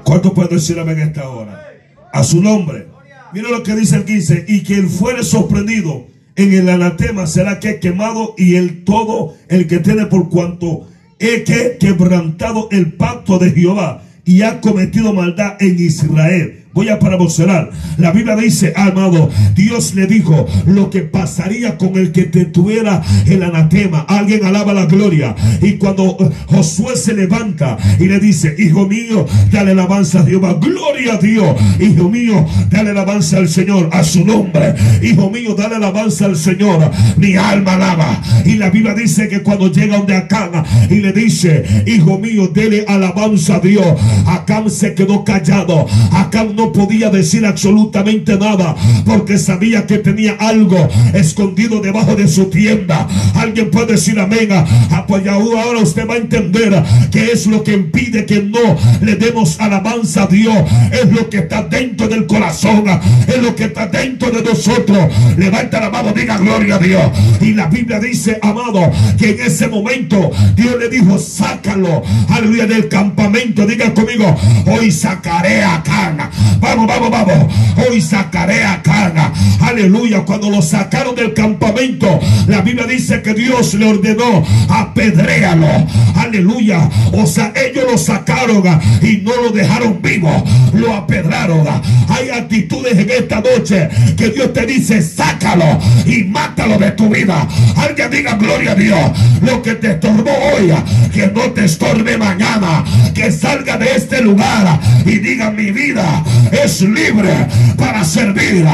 [0.05, 1.67] ¿Cuánto puedo decirme en esta hora?
[2.13, 2.89] A su nombre.
[3.33, 4.45] Mira lo que dice el 15.
[4.49, 9.67] Y que él fuere sorprendido en el anatema será que quemado y el todo el
[9.67, 10.89] que tiene por cuanto
[11.19, 16.60] he que quebrantado el pacto de Jehová y ha cometido maldad en Israel.
[16.73, 17.71] Voy a parabocelar.
[17.99, 23.03] La Biblia dice, amado, Dios le dijo lo que pasaría con el que te tuviera
[23.27, 24.07] el anatema.
[24.09, 25.35] Alguien alaba la gloria.
[25.61, 30.59] Y cuando eh, Josué se levanta y le dice, hijo mío, dale alabanza a Jehová.
[30.61, 31.57] Gloria a Dios.
[31.81, 34.75] Hijo mío, dale alabanza al Señor, a su nombre.
[35.03, 36.91] Hijo mío, dale alabanza al Señor.
[37.17, 38.23] Mi alma alaba.
[38.45, 40.51] Y la Biblia dice que cuando llega donde Acán
[40.89, 43.87] y le dice, hijo mío, dale alabanza a Dios.
[44.27, 45.87] Acán se quedó callado.
[46.13, 52.47] Acán no podía decir absolutamente nada porque sabía que tenía algo escondido debajo de su
[52.47, 53.09] tienda.
[53.35, 54.49] Alguien puede decir amén.
[54.51, 59.17] Ah, pues ahora usted va a entender que es lo que impide que no le
[59.17, 60.57] demos alabanza a Dios.
[60.93, 62.85] Es lo que está dentro del corazón.
[63.27, 64.99] Es lo que está dentro de nosotros.
[65.37, 67.03] Levanta la mano, diga gloria a Dios.
[67.41, 72.89] Y la Biblia dice, amado, que en ese momento Dios le dijo, sácalo, aleluya, del
[72.89, 73.67] campamento.
[73.67, 77.55] Diga conmigo, hoy sacaré a Cana Vamos, vamos, vamos.
[77.89, 79.33] Hoy sacaré a Cana.
[79.61, 80.21] Aleluya.
[80.25, 85.69] Cuando lo sacaron del campamento, la Biblia dice que Dios le ordenó apedréalo.
[86.17, 86.89] Aleluya.
[87.13, 88.63] O sea, ellos lo sacaron
[89.03, 90.31] y no lo dejaron vivo.
[90.75, 91.67] Lo apedraron.
[92.09, 97.47] Hay actitudes en esta noche que Dios te dice, sácalo y mátalo de tu vida.
[97.77, 99.11] Alguien diga gloria a Dios.
[99.43, 100.73] Lo que te estorbó hoy,
[101.13, 102.85] que no te estorbe mañana.
[103.15, 108.67] Que salga de este lugar y diga mi vida es libre para servir.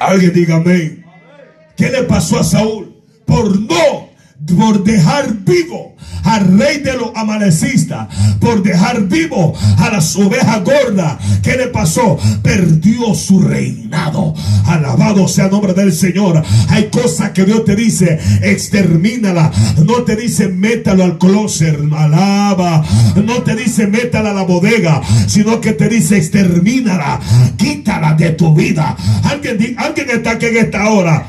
[0.00, 1.04] Alguien diga amén.
[1.76, 2.98] ¿Qué le pasó a Saúl?
[3.28, 4.07] por no
[4.56, 8.08] por dejar vivo al rey de los amalecistas,
[8.40, 11.16] por dejar vivo a las ovejas gordas.
[11.42, 12.18] ¿Qué le pasó?
[12.42, 14.34] Perdió su reinado.
[14.66, 16.42] Alabado sea el nombre del Señor.
[16.68, 19.50] Hay cosas que Dios te dice, extermínala.
[19.84, 22.84] No te dice, métalo al closet, alaba.
[23.16, 27.20] No te dice, métala a la bodega, sino que te dice, extermínala.
[27.56, 28.96] Quítala de tu vida.
[29.24, 31.26] Alguien, alguien está aquí en esta hora.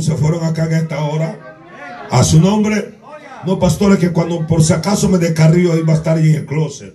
[0.00, 1.47] Se fueron acá en esta hora.
[2.10, 2.98] A su nombre.
[3.46, 6.34] No, pastores, que cuando por si acaso me descarrío, ahí va a estar ahí en
[6.36, 6.94] el closet.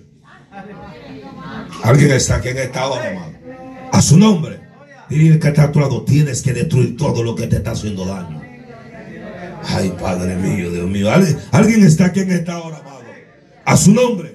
[1.82, 3.38] Alguien está aquí en esta hora, hermano.
[3.92, 4.60] A su nombre.
[5.08, 6.04] Dile que está a tu.
[6.04, 8.40] Tienes que destruir todo lo que te está haciendo daño.
[9.66, 11.08] Ay, Padre mío, Dios mío.
[11.52, 13.00] Alguien está aquí en esta hora, amado.
[13.64, 14.33] A su nombre.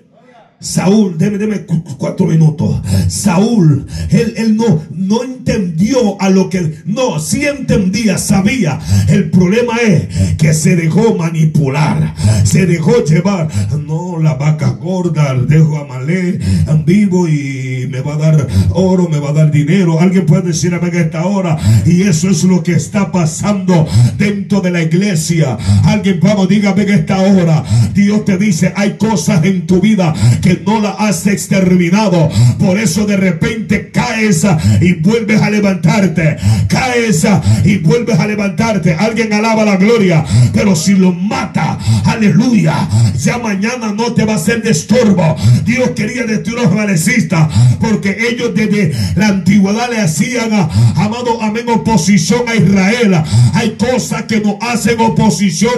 [0.62, 1.66] Saúl, deme, deme
[1.98, 2.82] cuatro minutos.
[3.08, 8.80] Saúl, él, él no, no entendió a lo que, no, sí entendía, sabía.
[9.08, 13.48] El problema es que se dejó manipular, se dejó llevar.
[13.88, 16.40] No, la vaca gorda, dejo a Malé
[16.86, 20.00] vivo y me va a dar oro, me va a dar dinero.
[20.00, 24.72] Alguien puede decir a esta hora, y eso es lo que está pasando dentro de
[24.72, 25.58] la iglesia.
[25.84, 27.64] Alguien, vamos, dígame en esta hora.
[27.94, 32.30] Dios te dice, hay cosas en tu vida que no la has exterminado.
[32.58, 34.46] Por eso de repente caes
[34.82, 36.38] y vuelves a levantarte.
[36.68, 37.28] Caes
[37.64, 38.96] y vuelves a levantarte.
[38.96, 40.26] Alguien alaba la gloria.
[40.54, 45.36] Pero si lo mata, aleluya, ya mañana no te va a ser de estorbo.
[45.66, 47.48] Dios quería destruir los valecistas
[47.80, 50.52] porque ellos desde la antigüedad le hacían,
[50.96, 53.16] amado amén, oposición a Israel.
[53.54, 55.74] Hay cosas que nos hacen oposición,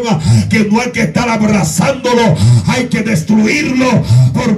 [0.50, 2.36] que no hay que estar abrazándolo,
[2.68, 4.04] hay que destruirlo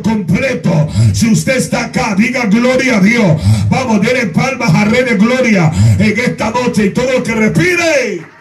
[0.04, 0.88] completo.
[1.14, 3.42] Si usted está acá, diga gloria a Dios.
[3.70, 8.33] Vamos, denle palmas a Rey de Gloria en esta noche y todo lo que respire.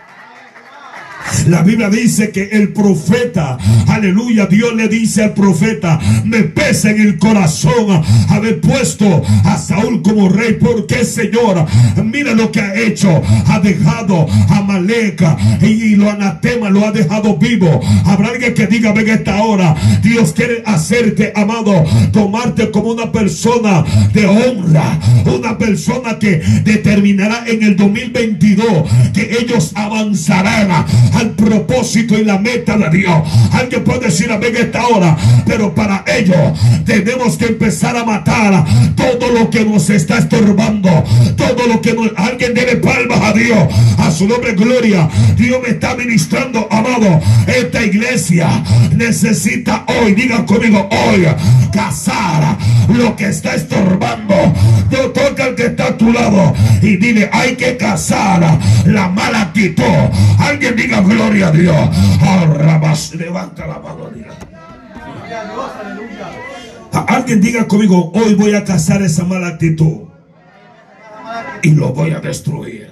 [1.47, 3.59] La Biblia dice que el profeta,
[3.89, 10.03] aleluya, Dios le dice al profeta, me pesa en el corazón haber puesto a Saúl
[10.03, 10.59] como rey.
[10.61, 11.67] Porque Señor,
[12.05, 13.23] mira lo que ha hecho.
[13.47, 17.81] Ha dejado a Maleca y lo anatema, lo ha dejado vivo.
[18.05, 23.85] Habrá alguien que diga, ven esta hora, Dios quiere hacerte, amado, tomarte como una persona
[24.13, 28.67] de honra, una persona que determinará en el 2022
[29.13, 33.14] que ellos avanzarán al propósito y la meta de Dios.
[33.53, 36.53] Alguien puede decir amén esta hora, pero para ello
[36.85, 38.64] tenemos que empezar a matar
[38.96, 40.90] todo lo que nos está estorbando,
[41.37, 43.59] todo lo que alguien debe palmas a Dios,
[43.98, 45.09] a su nombre gloria.
[45.37, 47.20] Dios me está ministrando, amado.
[47.46, 48.48] Esta iglesia
[48.94, 51.27] necesita hoy, diga conmigo hoy,
[51.72, 52.57] cazar
[52.88, 54.35] lo que está estorbando.
[54.90, 59.42] No toca al que está a tu lado y dile, hay que cazar la mala
[59.42, 59.83] actitud.
[60.38, 63.15] Alguien diga gloria a Dios.
[63.15, 64.11] Levanta la mano.
[66.93, 70.09] Alguien diga conmigo, hoy voy a cazar esa mala actitud.
[71.62, 72.91] Y lo voy a destruir.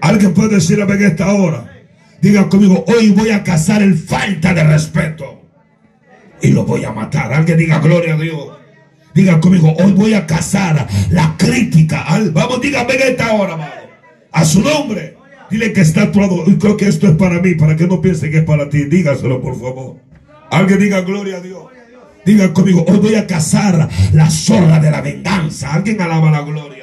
[0.00, 1.66] Alguien puede decir a esta hora.
[2.20, 5.42] Diga conmigo, hoy voy a cazar el falta de respeto.
[6.42, 7.32] Y lo voy a matar.
[7.32, 8.48] Alguien diga gloria a Dios.
[9.14, 12.06] Diga conmigo, hoy voy a cazar la crítica.
[12.32, 13.88] Vamos, dígame en esta hora.
[14.32, 15.19] A su nombre.
[15.50, 16.44] Dile que está actuado.
[16.58, 18.84] Creo que esto es para mí, para que no piense que es para ti.
[18.84, 19.96] Dígaselo, por favor.
[20.50, 21.64] Alguien diga gloria a Dios.
[22.24, 25.72] Diga conmigo, hoy voy a cazar la zorra de la venganza.
[25.72, 26.79] Alguien alaba la gloria.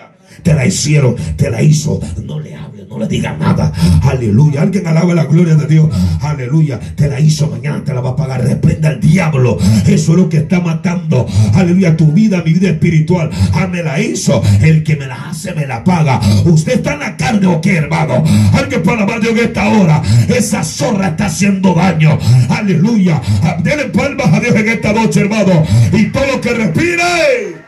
[0.47, 1.99] Te la hicieron, te la hizo.
[2.25, 3.69] No le hable, no le diga nada.
[4.01, 4.62] Aleluya.
[4.62, 5.89] Alguien alaba la gloria de Dios.
[6.21, 6.79] Aleluya.
[6.79, 8.45] Te la hizo, mañana te la va a pagar.
[8.45, 9.57] Reprenda al diablo.
[9.86, 11.27] Eso es lo que está matando.
[11.53, 11.97] Aleluya.
[11.97, 13.29] Tu vida, mi vida espiritual.
[13.51, 14.41] Ah, me la hizo.
[14.62, 16.21] El que me la hace, me la paga.
[16.45, 18.23] Usted está en la carne o qué, hermano.
[18.53, 20.01] Alguien para amar Dios en esta hora.
[20.29, 22.17] Esa zorra está haciendo daño.
[22.47, 23.21] Aleluya.
[23.43, 25.65] Ah, denle palmas a Dios en esta noche, hermano.
[25.91, 27.66] Y todo lo que respire.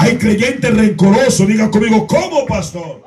[0.00, 1.46] Hay creyentes rencorosos.
[1.46, 3.02] Diga conmigo, ¿cómo, pastor?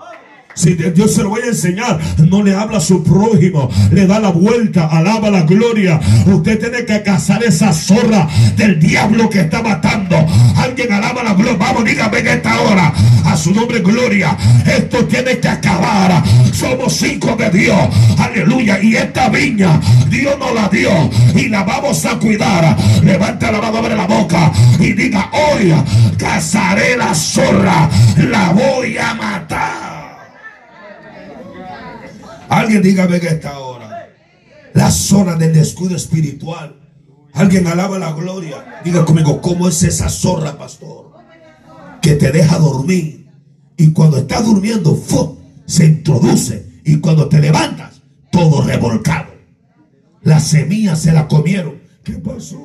[0.55, 4.19] Si Dios se lo voy a enseñar, no le habla a su prójimo, le da
[4.19, 5.99] la vuelta, alaba la gloria.
[6.27, 10.15] Usted tiene que cazar esa zorra del diablo que está matando.
[10.57, 11.57] Alguien alaba la gloria.
[11.57, 12.93] Vamos, dígame en esta hora,
[13.25, 14.37] a su nombre gloria.
[14.65, 16.23] Esto tiene que acabar.
[16.51, 17.79] Somos hijos de Dios,
[18.17, 18.81] aleluya.
[18.81, 20.91] Y esta viña, Dios nos la dio
[21.35, 22.77] y la vamos a cuidar.
[23.04, 25.73] Levanta la mano, abre la boca y diga: Hoy
[26.17, 29.62] cazaré la zorra, la voy a matar.
[32.54, 34.10] Alguien dígame que esta hora.
[34.75, 36.75] La zona del descuido espiritual.
[37.33, 38.81] Alguien alaba la gloria.
[38.85, 41.13] Diga conmigo, ¿cómo es esa zorra, pastor?
[41.99, 43.27] Que te deja dormir.
[43.75, 44.95] Y cuando estás durmiendo,
[45.65, 46.81] se introduce.
[46.85, 49.33] Y cuando te levantas, todo revolcado.
[50.21, 51.81] La semilla se la comieron.
[52.04, 52.58] ¿Qué pasó?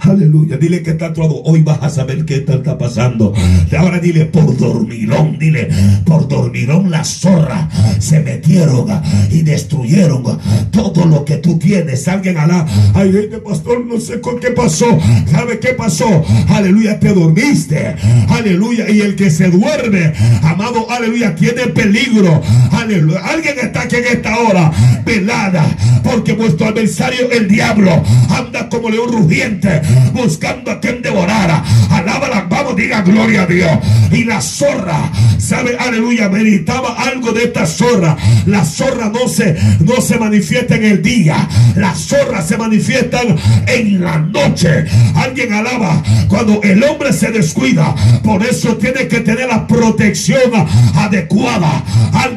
[0.00, 0.58] Aleluya.
[0.58, 1.42] Dile que está todo.
[1.44, 3.32] Hoy vas a saber qué está pasando.
[3.78, 5.38] Ahora dile por dormirón.
[5.38, 5.70] Dile
[6.04, 7.66] por dormirón la zorra
[7.98, 8.86] se metieron
[9.30, 10.22] y destruyeron
[10.70, 12.06] todo lo que tú tienes.
[12.08, 12.66] Alguien alá.
[12.92, 14.98] Ay, gente, pastor, no sé con qué pasó.
[15.30, 16.22] ¿Sabe qué pasó?
[16.48, 17.96] Aleluya, te dormiste.
[18.28, 18.90] Aleluya.
[18.90, 20.12] Y el que se duerme,
[20.42, 22.42] amado, aleluya, tiene peligro.
[22.70, 23.20] Aleluya.
[23.24, 24.70] Alguien está aquí en esta hora
[25.06, 25.64] velada
[26.02, 27.90] porque vuestro adversario, el diablo,
[28.28, 29.80] anda como león rugiente,
[30.12, 31.62] buscando a quien devorara.
[31.90, 33.70] Alábala, vamos, diga gloria a Dios.
[34.10, 38.16] Y la zorra, sabe, aleluya, meditaba algo de esta zorra.
[38.46, 43.36] La zorra no se, no se manifiesta en el día, las zorras se manifiestan
[43.68, 44.86] en la noche.
[45.14, 47.94] Alguien alaba cuando el hombre se descuida,
[48.24, 50.50] por eso tiene que tener la protección
[50.96, 51.84] adecuada.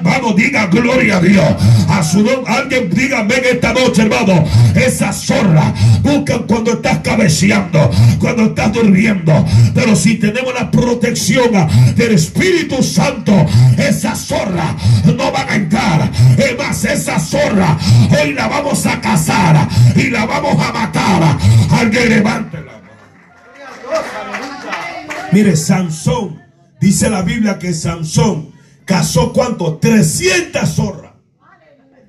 [0.03, 1.45] Vamos, diga gloria a Dios.
[1.89, 4.45] A su nombre, alguien diga, ven esta noche, hermano.
[4.75, 5.73] Esa zorra
[6.47, 9.45] cuando estás cabeceando, cuando estás durmiendo.
[9.73, 11.51] Pero si tenemos la protección
[11.95, 13.34] del Espíritu Santo,
[13.78, 14.75] esa zorra
[15.05, 16.11] no van a entrar.
[16.38, 17.78] Es más, esa zorra
[18.21, 21.38] hoy la vamos a cazar y la vamos a matar.
[21.71, 22.78] Alguien levante la
[25.32, 26.41] Mire, Sansón,
[26.80, 28.53] dice la Biblia que Sansón
[28.86, 29.78] cazó cuánto?
[29.78, 31.11] 300 zorras.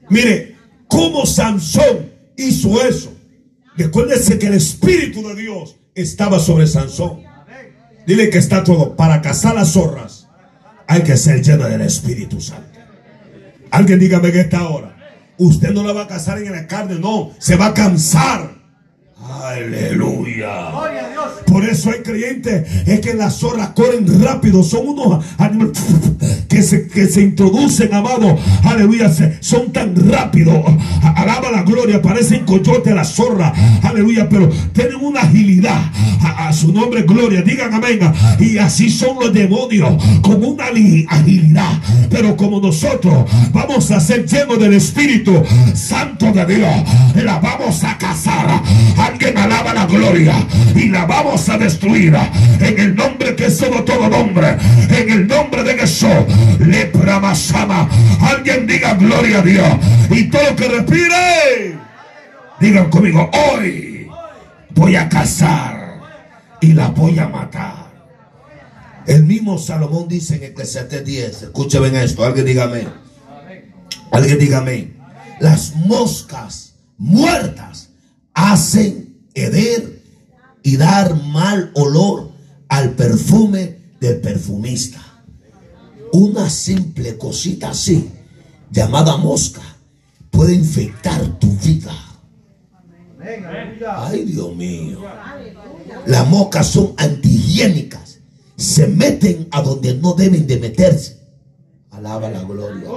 [0.09, 0.57] Mire,
[0.87, 3.18] cómo Sansón hizo eso.
[3.79, 7.23] Recuérdese que el Espíritu de Dios estaba sobre Sansón.
[8.07, 8.97] Dile que está todo.
[8.97, 10.27] Para cazar las zorras
[10.89, 12.79] hay que ser lleno del Espíritu Santo.
[13.71, 14.97] Alguien dígame que esta hora.
[15.39, 17.31] Usted no la va a cazar en la carne, no.
[17.39, 18.58] Se va a cansar.
[19.29, 20.71] Aleluya.
[21.47, 24.63] Por eso hay creyentes es que las zorras corren rápido.
[24.63, 25.79] Son unos animales
[26.49, 28.39] que se, que se introducen, amado.
[28.65, 29.11] Aleluya.
[29.41, 30.59] son tan rápidos.
[31.03, 32.01] Alaba la gloria.
[32.01, 33.53] Parecen coyote la zorra.
[33.83, 34.29] Aleluya.
[34.29, 35.81] Pero tienen una agilidad.
[36.23, 37.43] A, su nombre, gloria.
[37.43, 38.01] Digan amén.
[38.39, 40.03] Y así son los demonios.
[40.23, 40.67] Con una
[41.09, 41.81] agilidad.
[42.11, 45.43] Pero como nosotros vamos a ser llenos del Espíritu
[45.75, 46.71] Santo de Dios.
[47.17, 48.63] La vamos a cazar.
[49.19, 50.47] Alguien alaba la gloria.
[50.77, 52.15] Y la vamos a destruir.
[52.61, 54.57] En el nombre que es sobre todo nombre.
[54.91, 56.09] En el nombre de Jesús.
[56.61, 57.21] Lepra.
[58.21, 59.75] Alguien diga gloria a Dios.
[60.11, 61.79] Y todo que respire.
[62.61, 64.09] Digan conmigo, hoy
[64.71, 66.01] voy a cazar
[66.61, 67.89] y la voy a matar.
[69.05, 72.87] El mismo Salomón dice en Eclesiastes 10, escuchen esto, alguien dígame.
[74.13, 74.93] Alguien dígame.
[75.41, 77.91] Las moscas muertas
[78.35, 79.08] hacen
[80.63, 82.33] y dar mal olor
[82.69, 85.01] al perfume del perfumista.
[86.13, 88.11] Una simple cosita así,
[88.71, 89.63] llamada mosca,
[90.31, 91.93] puede infectar tu vida.
[93.97, 95.01] Ay, Dios mío.
[96.07, 98.19] Las moscas son antihigiénicas.
[98.57, 101.19] Se meten a donde no deben de meterse.
[101.91, 102.89] Alaba la gloria.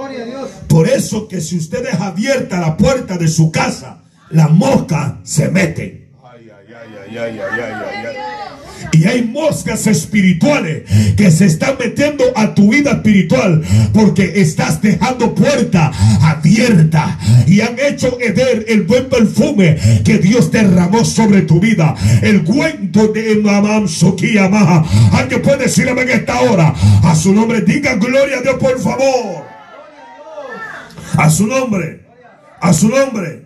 [0.68, 5.48] Por eso que si usted deja abierta la puerta de su casa, las moscas se
[5.50, 6.10] meten.
[6.22, 7.01] Ay, ay, ay, ay, ay, ay, ay.
[8.92, 10.82] Y hay moscas espirituales
[11.16, 15.90] que se están metiendo a tu vida espiritual porque estás dejando puerta
[16.20, 21.94] abierta y han hecho heder el buen perfume que Dios derramó sobre tu vida.
[22.22, 23.86] El cuento de Mamam
[24.50, 24.84] Maha.
[25.12, 27.62] Alguien puede decirme en esta hora a su nombre.
[27.62, 29.44] Diga gloria a Dios, por favor.
[31.16, 32.00] A su nombre.
[32.60, 33.41] A su nombre.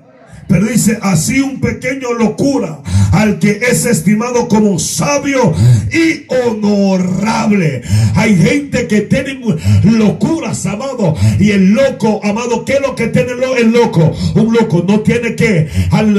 [0.49, 2.81] Pero dice, así un pequeño locura
[3.13, 5.55] al que es estimado como sabio
[5.93, 7.83] y honorable.
[8.15, 9.41] Hay gente que tiene
[9.85, 11.15] locuras, amado.
[11.39, 14.15] Y el loco, amado, ¿qué es lo que tiene el loco?
[14.35, 15.69] Un loco no tiene que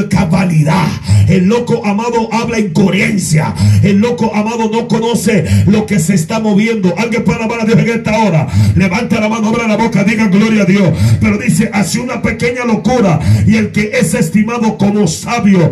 [0.09, 0.87] cabalidad.
[1.27, 3.53] El loco, amado, habla incoherencia.
[3.83, 6.93] El loco, amado, no conoce lo que se está moviendo.
[6.97, 8.47] Alguien puede amar a Dios en esta hora.
[8.75, 10.89] Levanta la mano, abra la boca, diga gloria a Dios.
[11.19, 13.19] Pero dice, así una pequeña locura.
[13.45, 15.71] Y el que es estimado como sabio,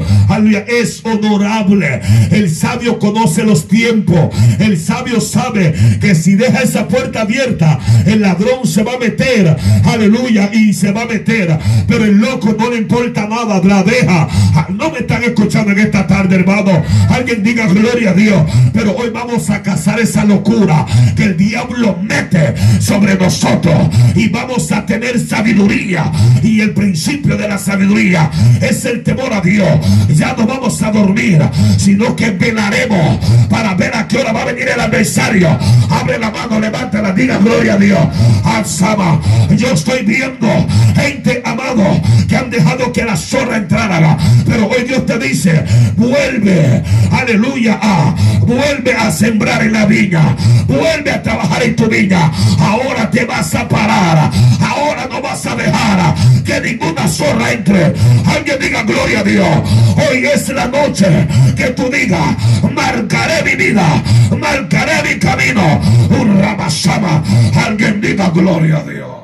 [0.67, 2.01] es honorable.
[2.31, 4.29] El sabio conoce los tiempos.
[4.59, 9.55] El sabio sabe que si deja esa puerta abierta, el ladrón se va a meter,
[9.83, 11.57] aleluya, y se va a meter.
[11.87, 14.27] Pero el loco no le importa nada, la deja.
[14.55, 16.83] Ah, no me están escuchando en esta tarde, hermano.
[17.09, 18.43] Alguien diga gloria a Dios.
[18.73, 20.85] Pero hoy vamos a cazar esa locura
[21.15, 23.89] que el diablo mete sobre nosotros.
[24.15, 26.11] Y vamos a tener sabiduría.
[26.43, 28.29] Y el principio de la sabiduría
[28.61, 29.69] es el temor a Dios.
[30.09, 31.41] Ya no vamos a dormir,
[31.77, 33.19] sino que velaremos
[33.49, 35.57] para ver a qué hora va a venir el adversario.
[35.89, 37.99] Abre la mano, levántala, diga gloria a Dios.
[38.43, 39.21] Alzama,
[39.55, 40.47] yo estoy viendo
[40.95, 41.83] gente amado
[42.27, 44.17] que han dejado que la zorra entrara.
[44.45, 45.63] Pero hoy Dios te dice,
[45.95, 50.35] vuelve, aleluya, a, vuelve a sembrar en la viña,
[50.67, 52.31] vuelve a trabajar en tu viña.
[52.59, 57.93] Ahora te vas a parar, ahora no vas a dejar que ninguna zorra entre.
[58.25, 59.47] Alguien diga gloria a Dios.
[59.97, 62.35] Hoy es la noche que tú digas,
[62.71, 64.03] marcaré mi vida,
[64.37, 65.81] marcaré mi camino.
[66.09, 67.23] Un ramasama.
[67.55, 69.15] Alguien diga gloria a Dios.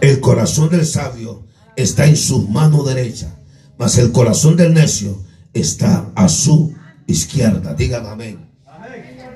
[0.00, 1.46] El corazón del sabio
[1.76, 3.36] está en su mano derecha,
[3.78, 5.22] mas el corazón del necio
[5.54, 6.74] está a su
[7.06, 7.74] izquierda.
[7.74, 8.50] Digan amén.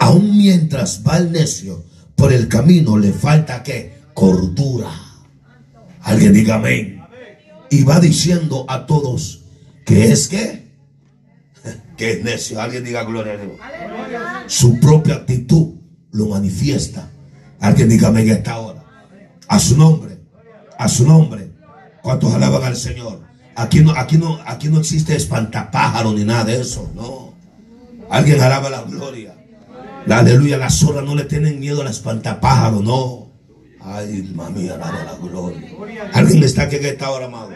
[0.00, 1.84] Aún mientras va el necio
[2.16, 4.90] por el camino, le falta que cordura.
[6.02, 6.95] Alguien diga amén.
[7.70, 9.42] Y va diciendo a todos
[9.84, 10.72] que es que,
[11.96, 12.60] que es necio.
[12.60, 13.52] Alguien diga gloria a Dios.
[14.46, 15.74] Su propia actitud
[16.12, 17.10] lo manifiesta.
[17.60, 18.84] Alguien diga amén esta hora.
[19.48, 20.18] A su nombre.
[20.78, 21.52] A su nombre.
[22.02, 23.22] ¿Cuántos alaban al Señor?
[23.54, 26.90] Aquí no, aquí no, aquí no existe espantapájaro ni nada de eso.
[26.94, 27.34] No.
[28.10, 29.34] Alguien alaba la gloria.
[30.06, 33.25] La aleluya, las zorras no le tienen miedo a la espantapájaro, no.
[33.88, 35.60] Ay, mami, alaba la gloria.
[36.12, 37.50] Alguien está aquí en esta hora, amado.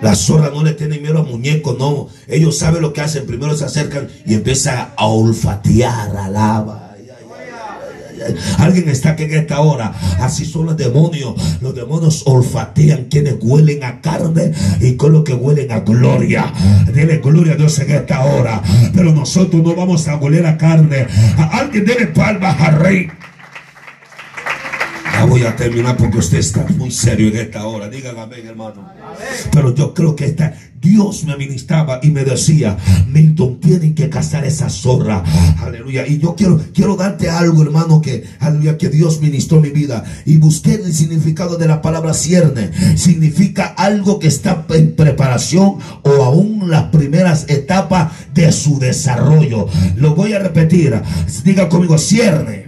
[0.00, 2.08] Las zorras no le tienen miedo a muñecos, no.
[2.28, 3.26] Ellos saben lo que hacen.
[3.26, 6.94] Primero se acercan y empiezan a olfatear, alaba.
[8.58, 9.92] Alguien está aquí en esta hora.
[10.18, 11.34] Así son los demonios.
[11.60, 16.52] Los demonios olfatean quienes huelen a carne y con lo que huelen a gloria.
[16.92, 18.62] Dele gloria a Dios en esta hora.
[18.94, 21.06] Pero nosotros no vamos a oler a carne.
[21.52, 23.08] Alguien dele palmas al rey.
[25.16, 27.88] Ya voy a terminar porque usted está muy serio en esta hora.
[27.88, 28.86] Dígame amén, hermano.
[29.50, 32.76] Pero yo creo que esta, Dios me ministraba y me decía,
[33.08, 35.24] Milton, tienen que cazar esa zorra.
[35.62, 36.06] Aleluya.
[36.06, 40.04] Y yo quiero, quiero darte algo, hermano, que, aleluya, que Dios ministró mi vida.
[40.26, 42.70] Y busqué el significado de la palabra cierne.
[42.98, 49.66] Significa algo que está en preparación o aún las primeras etapas de su desarrollo.
[49.94, 51.00] Lo voy a repetir.
[51.42, 52.65] Diga conmigo, cierne.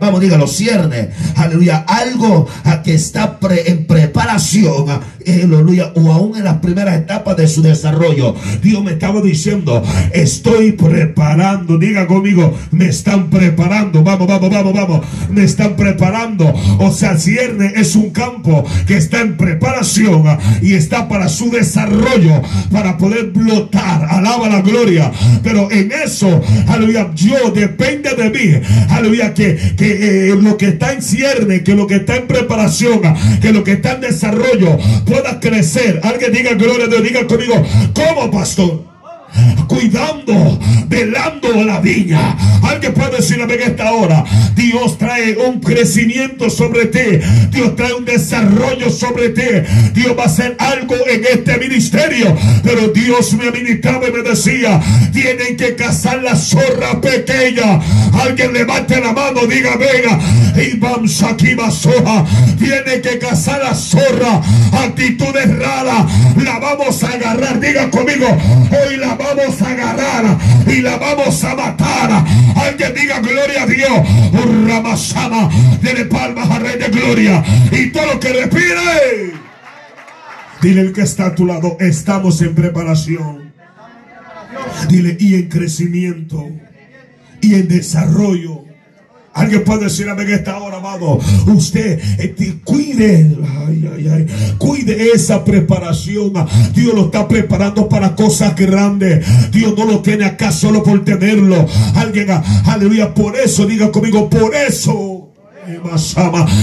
[0.00, 1.10] Vamos, dígalo, cierne.
[1.34, 1.84] Aleluya.
[1.88, 4.86] Algo a que está en preparación.
[5.26, 5.92] Aleluya.
[5.96, 8.34] O aún en las primeras etapas de su desarrollo.
[8.62, 9.82] Dios me estaba diciendo,
[10.12, 11.78] estoy preparando.
[11.78, 14.04] Diga conmigo, me están preparando.
[14.04, 15.00] Vamos, vamos, vamos, vamos.
[15.30, 16.54] Me están preparando.
[16.78, 20.24] O sea, cierne es un campo que está en preparación
[20.62, 22.40] y está para su desarrollo.
[22.70, 24.06] Para poder flotar.
[24.10, 25.10] Alaba la gloria.
[25.42, 28.66] Pero en eso, aleluya, yo depende de mí.
[28.90, 29.58] Aleluya, que
[29.90, 33.00] eh, lo que está en cierne, que lo que está en preparación,
[33.40, 36.00] que lo que está en desarrollo pueda crecer.
[36.02, 37.54] Alguien diga gloria a Dios, diga conmigo,
[37.94, 38.87] ¿cómo pastor?
[39.66, 40.58] Cuidando,
[40.88, 42.36] velando la viña.
[42.62, 44.24] Alguien puede decir en esta hora,
[44.54, 47.20] Dios trae un crecimiento sobre ti,
[47.50, 49.42] Dios trae un desarrollo sobre ti,
[49.94, 54.80] Dios va a hacer algo en este ministerio, pero Dios me ministraba y me decía,
[55.12, 57.80] tienen que cazar la zorra pequeña.
[58.20, 60.18] Alguien levante la mano, diga, venga,
[60.60, 62.24] y vamos aquí soja,
[62.58, 64.40] tiene que cazar la zorra,
[64.72, 66.06] actitudes raras,
[66.36, 71.54] la vamos a agarrar, diga conmigo, hoy la vamos a agarrar y la vamos a
[71.54, 72.24] matar.
[72.56, 73.90] Alguien diga gloria a Dios.
[74.66, 75.50] Ramasama,
[75.82, 77.44] dele palmas al Rey de Gloria.
[77.72, 79.32] Y todo lo que respire.
[80.60, 83.52] Dile el que está a tu lado, estamos en preparación.
[84.88, 86.48] Dile, y en crecimiento,
[87.40, 88.67] y en desarrollo.
[89.34, 91.18] Alguien puede decir a esta hora, amado.
[91.46, 94.26] Usted este, cuide, ay, ay, ay,
[94.58, 96.32] cuide esa preparación.
[96.74, 99.24] Dios lo está preparando para cosas grandes.
[99.50, 101.66] Dios no lo tiene acá solo por tenerlo.
[101.94, 102.28] Alguien,
[102.66, 105.17] aleluya, por eso, diga conmigo, por eso.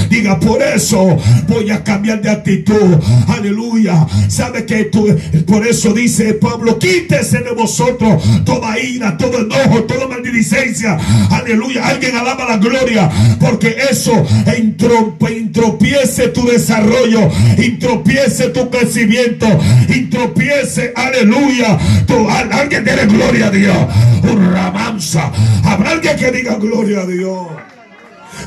[0.10, 2.98] Diga, por eso voy a cambiar de actitud.
[3.28, 4.06] Aleluya.
[4.28, 5.08] Sabe que tú,
[5.46, 10.98] por eso dice Pablo, quítese de vosotros toda ira, todo enojo, toda maldicencia.
[11.30, 11.88] Aleluya.
[11.88, 13.10] Alguien alaba la gloria.
[13.40, 14.26] Porque eso
[14.58, 19.48] intropiece tu desarrollo, intropiece tu crecimiento,
[19.90, 21.78] intropiece, aleluya.
[22.52, 23.78] Alguien tiene gloria a Dios.
[24.24, 24.56] Un.
[25.64, 27.48] Habrá alguien que diga gloria a Dios.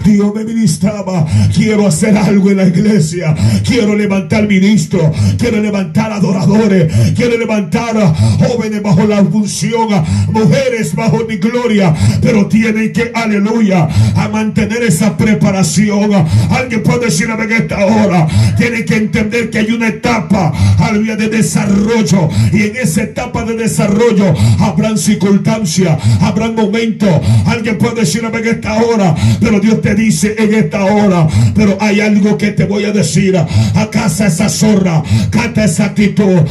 [0.05, 1.27] Dios me ministraba.
[1.55, 3.35] Quiero hacer algo en la iglesia.
[3.67, 5.05] Quiero levantar ministros.
[5.39, 6.93] Quiero levantar adoradores.
[7.15, 7.97] Quiero levantar
[8.39, 9.89] jóvenes bajo la función.
[10.33, 11.95] Mujeres bajo mi gloria.
[12.21, 16.13] Pero tienen que, aleluya, a mantener esa preparación.
[16.51, 18.27] Alguien puede decir en esta hora.
[18.57, 22.29] Tienen que entender que hay una etapa, aleluya, de desarrollo.
[22.53, 27.09] Y en esa etapa de desarrollo habrán circunstancias, habrán momentos.
[27.47, 29.15] Alguien puede decir en esta hora.
[29.41, 31.27] Pero Dios te dice en esta hora.
[31.55, 33.37] Pero hay algo que te voy a decir.
[33.37, 35.03] A casa esa zorra.
[35.31, 36.43] Canta esa actitud.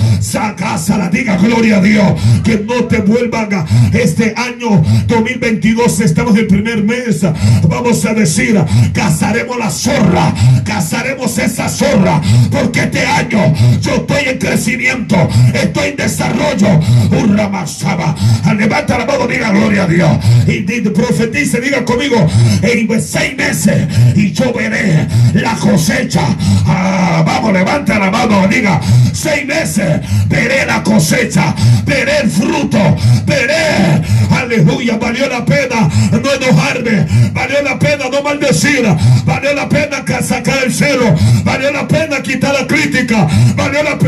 [0.88, 2.13] La diga gloria a Dios.
[2.43, 5.99] Que no te vuelvan a este año 2022.
[5.99, 7.21] Estamos en el primer mes.
[7.67, 8.59] Vamos a decir,
[8.93, 10.33] cazaremos la zorra.
[10.63, 12.21] Cazaremos esa zorra.
[12.51, 15.15] Porque este año yo estoy en crecimiento.
[15.53, 16.79] Estoy en desarrollo.
[17.11, 18.15] Un ramasaba.
[18.57, 20.11] Levanta la mano, diga gloria a Dios.
[20.47, 22.27] Y profetice, diga conmigo.
[22.61, 22.88] En
[23.28, 23.88] seis meses.
[24.15, 26.21] Y yo veré la cosecha.
[26.65, 28.47] Ah, vamos, levanta la mano.
[28.47, 28.80] Diga,
[29.13, 30.01] seis meses.
[30.28, 31.53] Veré la cosecha.
[31.86, 32.95] Veré el fruto.
[33.25, 34.01] Veré.
[34.30, 34.97] Aleluya.
[34.97, 37.07] Valió la pena no enojarme.
[37.34, 38.86] Valió la pena no maldecir.
[39.25, 41.15] Valió la pena sacar el celo.
[41.43, 43.28] Valió la pena quitar la crítica.
[43.55, 44.07] Valió la pena.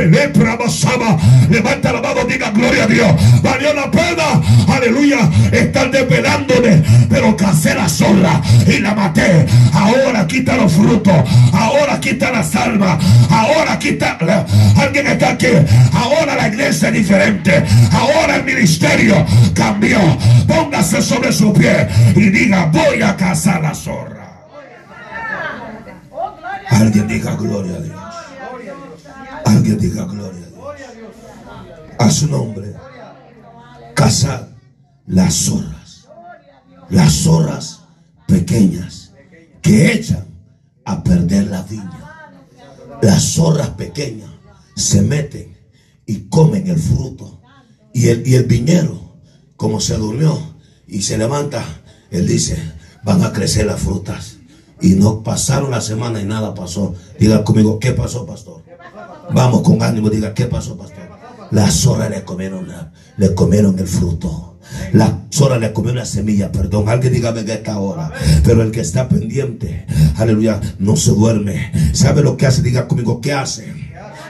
[1.50, 3.12] Levanta la mano, diga gloria a Dios.
[3.42, 4.42] Valió la pena.
[4.68, 5.30] Aleluya.
[5.52, 6.84] Estar desvelándome.
[7.10, 8.94] Pero casé la zorra y la
[9.74, 11.14] Ahora quita los frutos.
[11.54, 13.04] Ahora quita las almas.
[13.30, 14.18] Ahora quita.
[14.78, 15.48] Alguien está aquí.
[15.94, 17.64] Ahora la iglesia es diferente.
[17.92, 20.00] Ahora el ministerio cambió.
[20.48, 24.20] Póngase sobre su pie y diga: Voy a cazar la zorra.
[26.70, 28.00] Alguien diga gloria a Dios.
[29.46, 31.16] Alguien diga gloria a Dios.
[31.98, 32.74] A su nombre.
[33.96, 34.50] Cazar
[35.08, 36.08] las zorras.
[36.90, 37.82] Las zorras
[38.28, 38.99] pequeñas
[39.62, 40.26] que echan
[40.86, 42.32] a perder la viña.
[43.02, 44.30] Las zorras pequeñas
[44.76, 45.58] se meten
[46.06, 47.42] y comen el fruto.
[47.94, 49.18] Y el, y el viñero,
[49.56, 50.38] como se durmió
[50.88, 51.64] y se levanta,
[52.12, 52.58] él dice,
[53.04, 54.38] van a crecer las frutas.
[54.82, 56.96] Y no pasaron la semana y nada pasó.
[57.20, 58.64] Diga conmigo, ¿qué pasó, pastor?
[59.34, 61.10] Vamos con ánimo, diga, ¿qué pasó, pastor?
[61.52, 62.68] Las zorras le comieron,
[63.18, 64.59] le comieron el fruto.
[64.94, 66.90] La sola le comió una semilla, perdón.
[66.90, 68.12] Alguien dígame que esta hora.
[68.44, 69.86] Pero el que está pendiente,
[70.18, 71.72] aleluya, no se duerme.
[71.94, 72.62] ¿Sabe lo que hace?
[72.62, 73.89] Diga conmigo, ¿qué hace?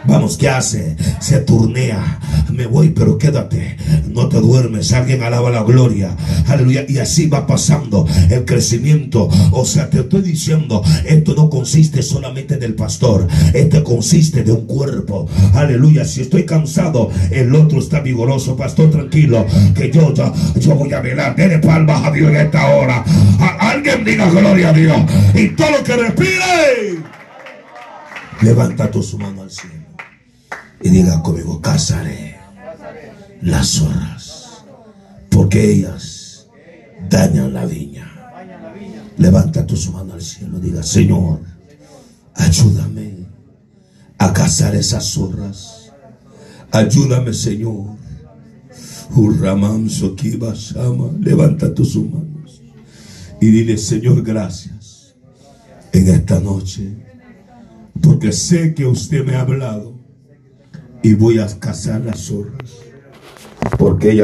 [0.10, 0.96] Vamos, ¿qué hace?
[1.20, 2.20] Se turnea.
[2.52, 3.78] Me voy, pero quédate.
[4.10, 4.92] No te duermes.
[4.92, 6.18] Alguien alaba la gloria.
[6.48, 6.84] Aleluya.
[6.88, 9.30] Y así va pasando el crecimiento.
[9.52, 13.28] O sea, te estoy diciendo, esto no consiste solamente del pastor.
[13.54, 15.30] Esto consiste de un cuerpo.
[15.54, 16.04] Aleluya.
[16.06, 18.58] Si estoy cansado, el otro está vigoroso.
[18.58, 19.46] Pastor, tranquilo.
[19.76, 21.36] Que yo, yo, yo voy a velar.
[21.36, 23.06] Dele palmas a Dios en esta hora.
[23.60, 24.98] alguien diga gloria a Dios.
[25.36, 27.00] Y todo lo que respire.
[28.42, 29.79] Levanta tu mano al cielo
[30.82, 32.38] y diga conmigo, cazaré
[33.42, 34.64] las zorras,
[35.30, 36.48] porque ellas
[37.10, 38.06] dañan la viña.
[39.18, 41.42] Levanta tus manos al cielo, diga, Señor,
[42.36, 43.28] ayúdame
[44.18, 45.92] a cazar esas zorras.
[46.72, 47.98] Ayúdame, Señor.
[51.20, 52.62] Levanta tus manos
[53.42, 55.16] y dile, Señor, gracias
[55.92, 56.94] en esta noche,
[58.02, 59.99] porque sé que usted me ha hablado
[61.02, 62.78] y voy a cazar las zorras.
[63.78, 64.18] Porque ella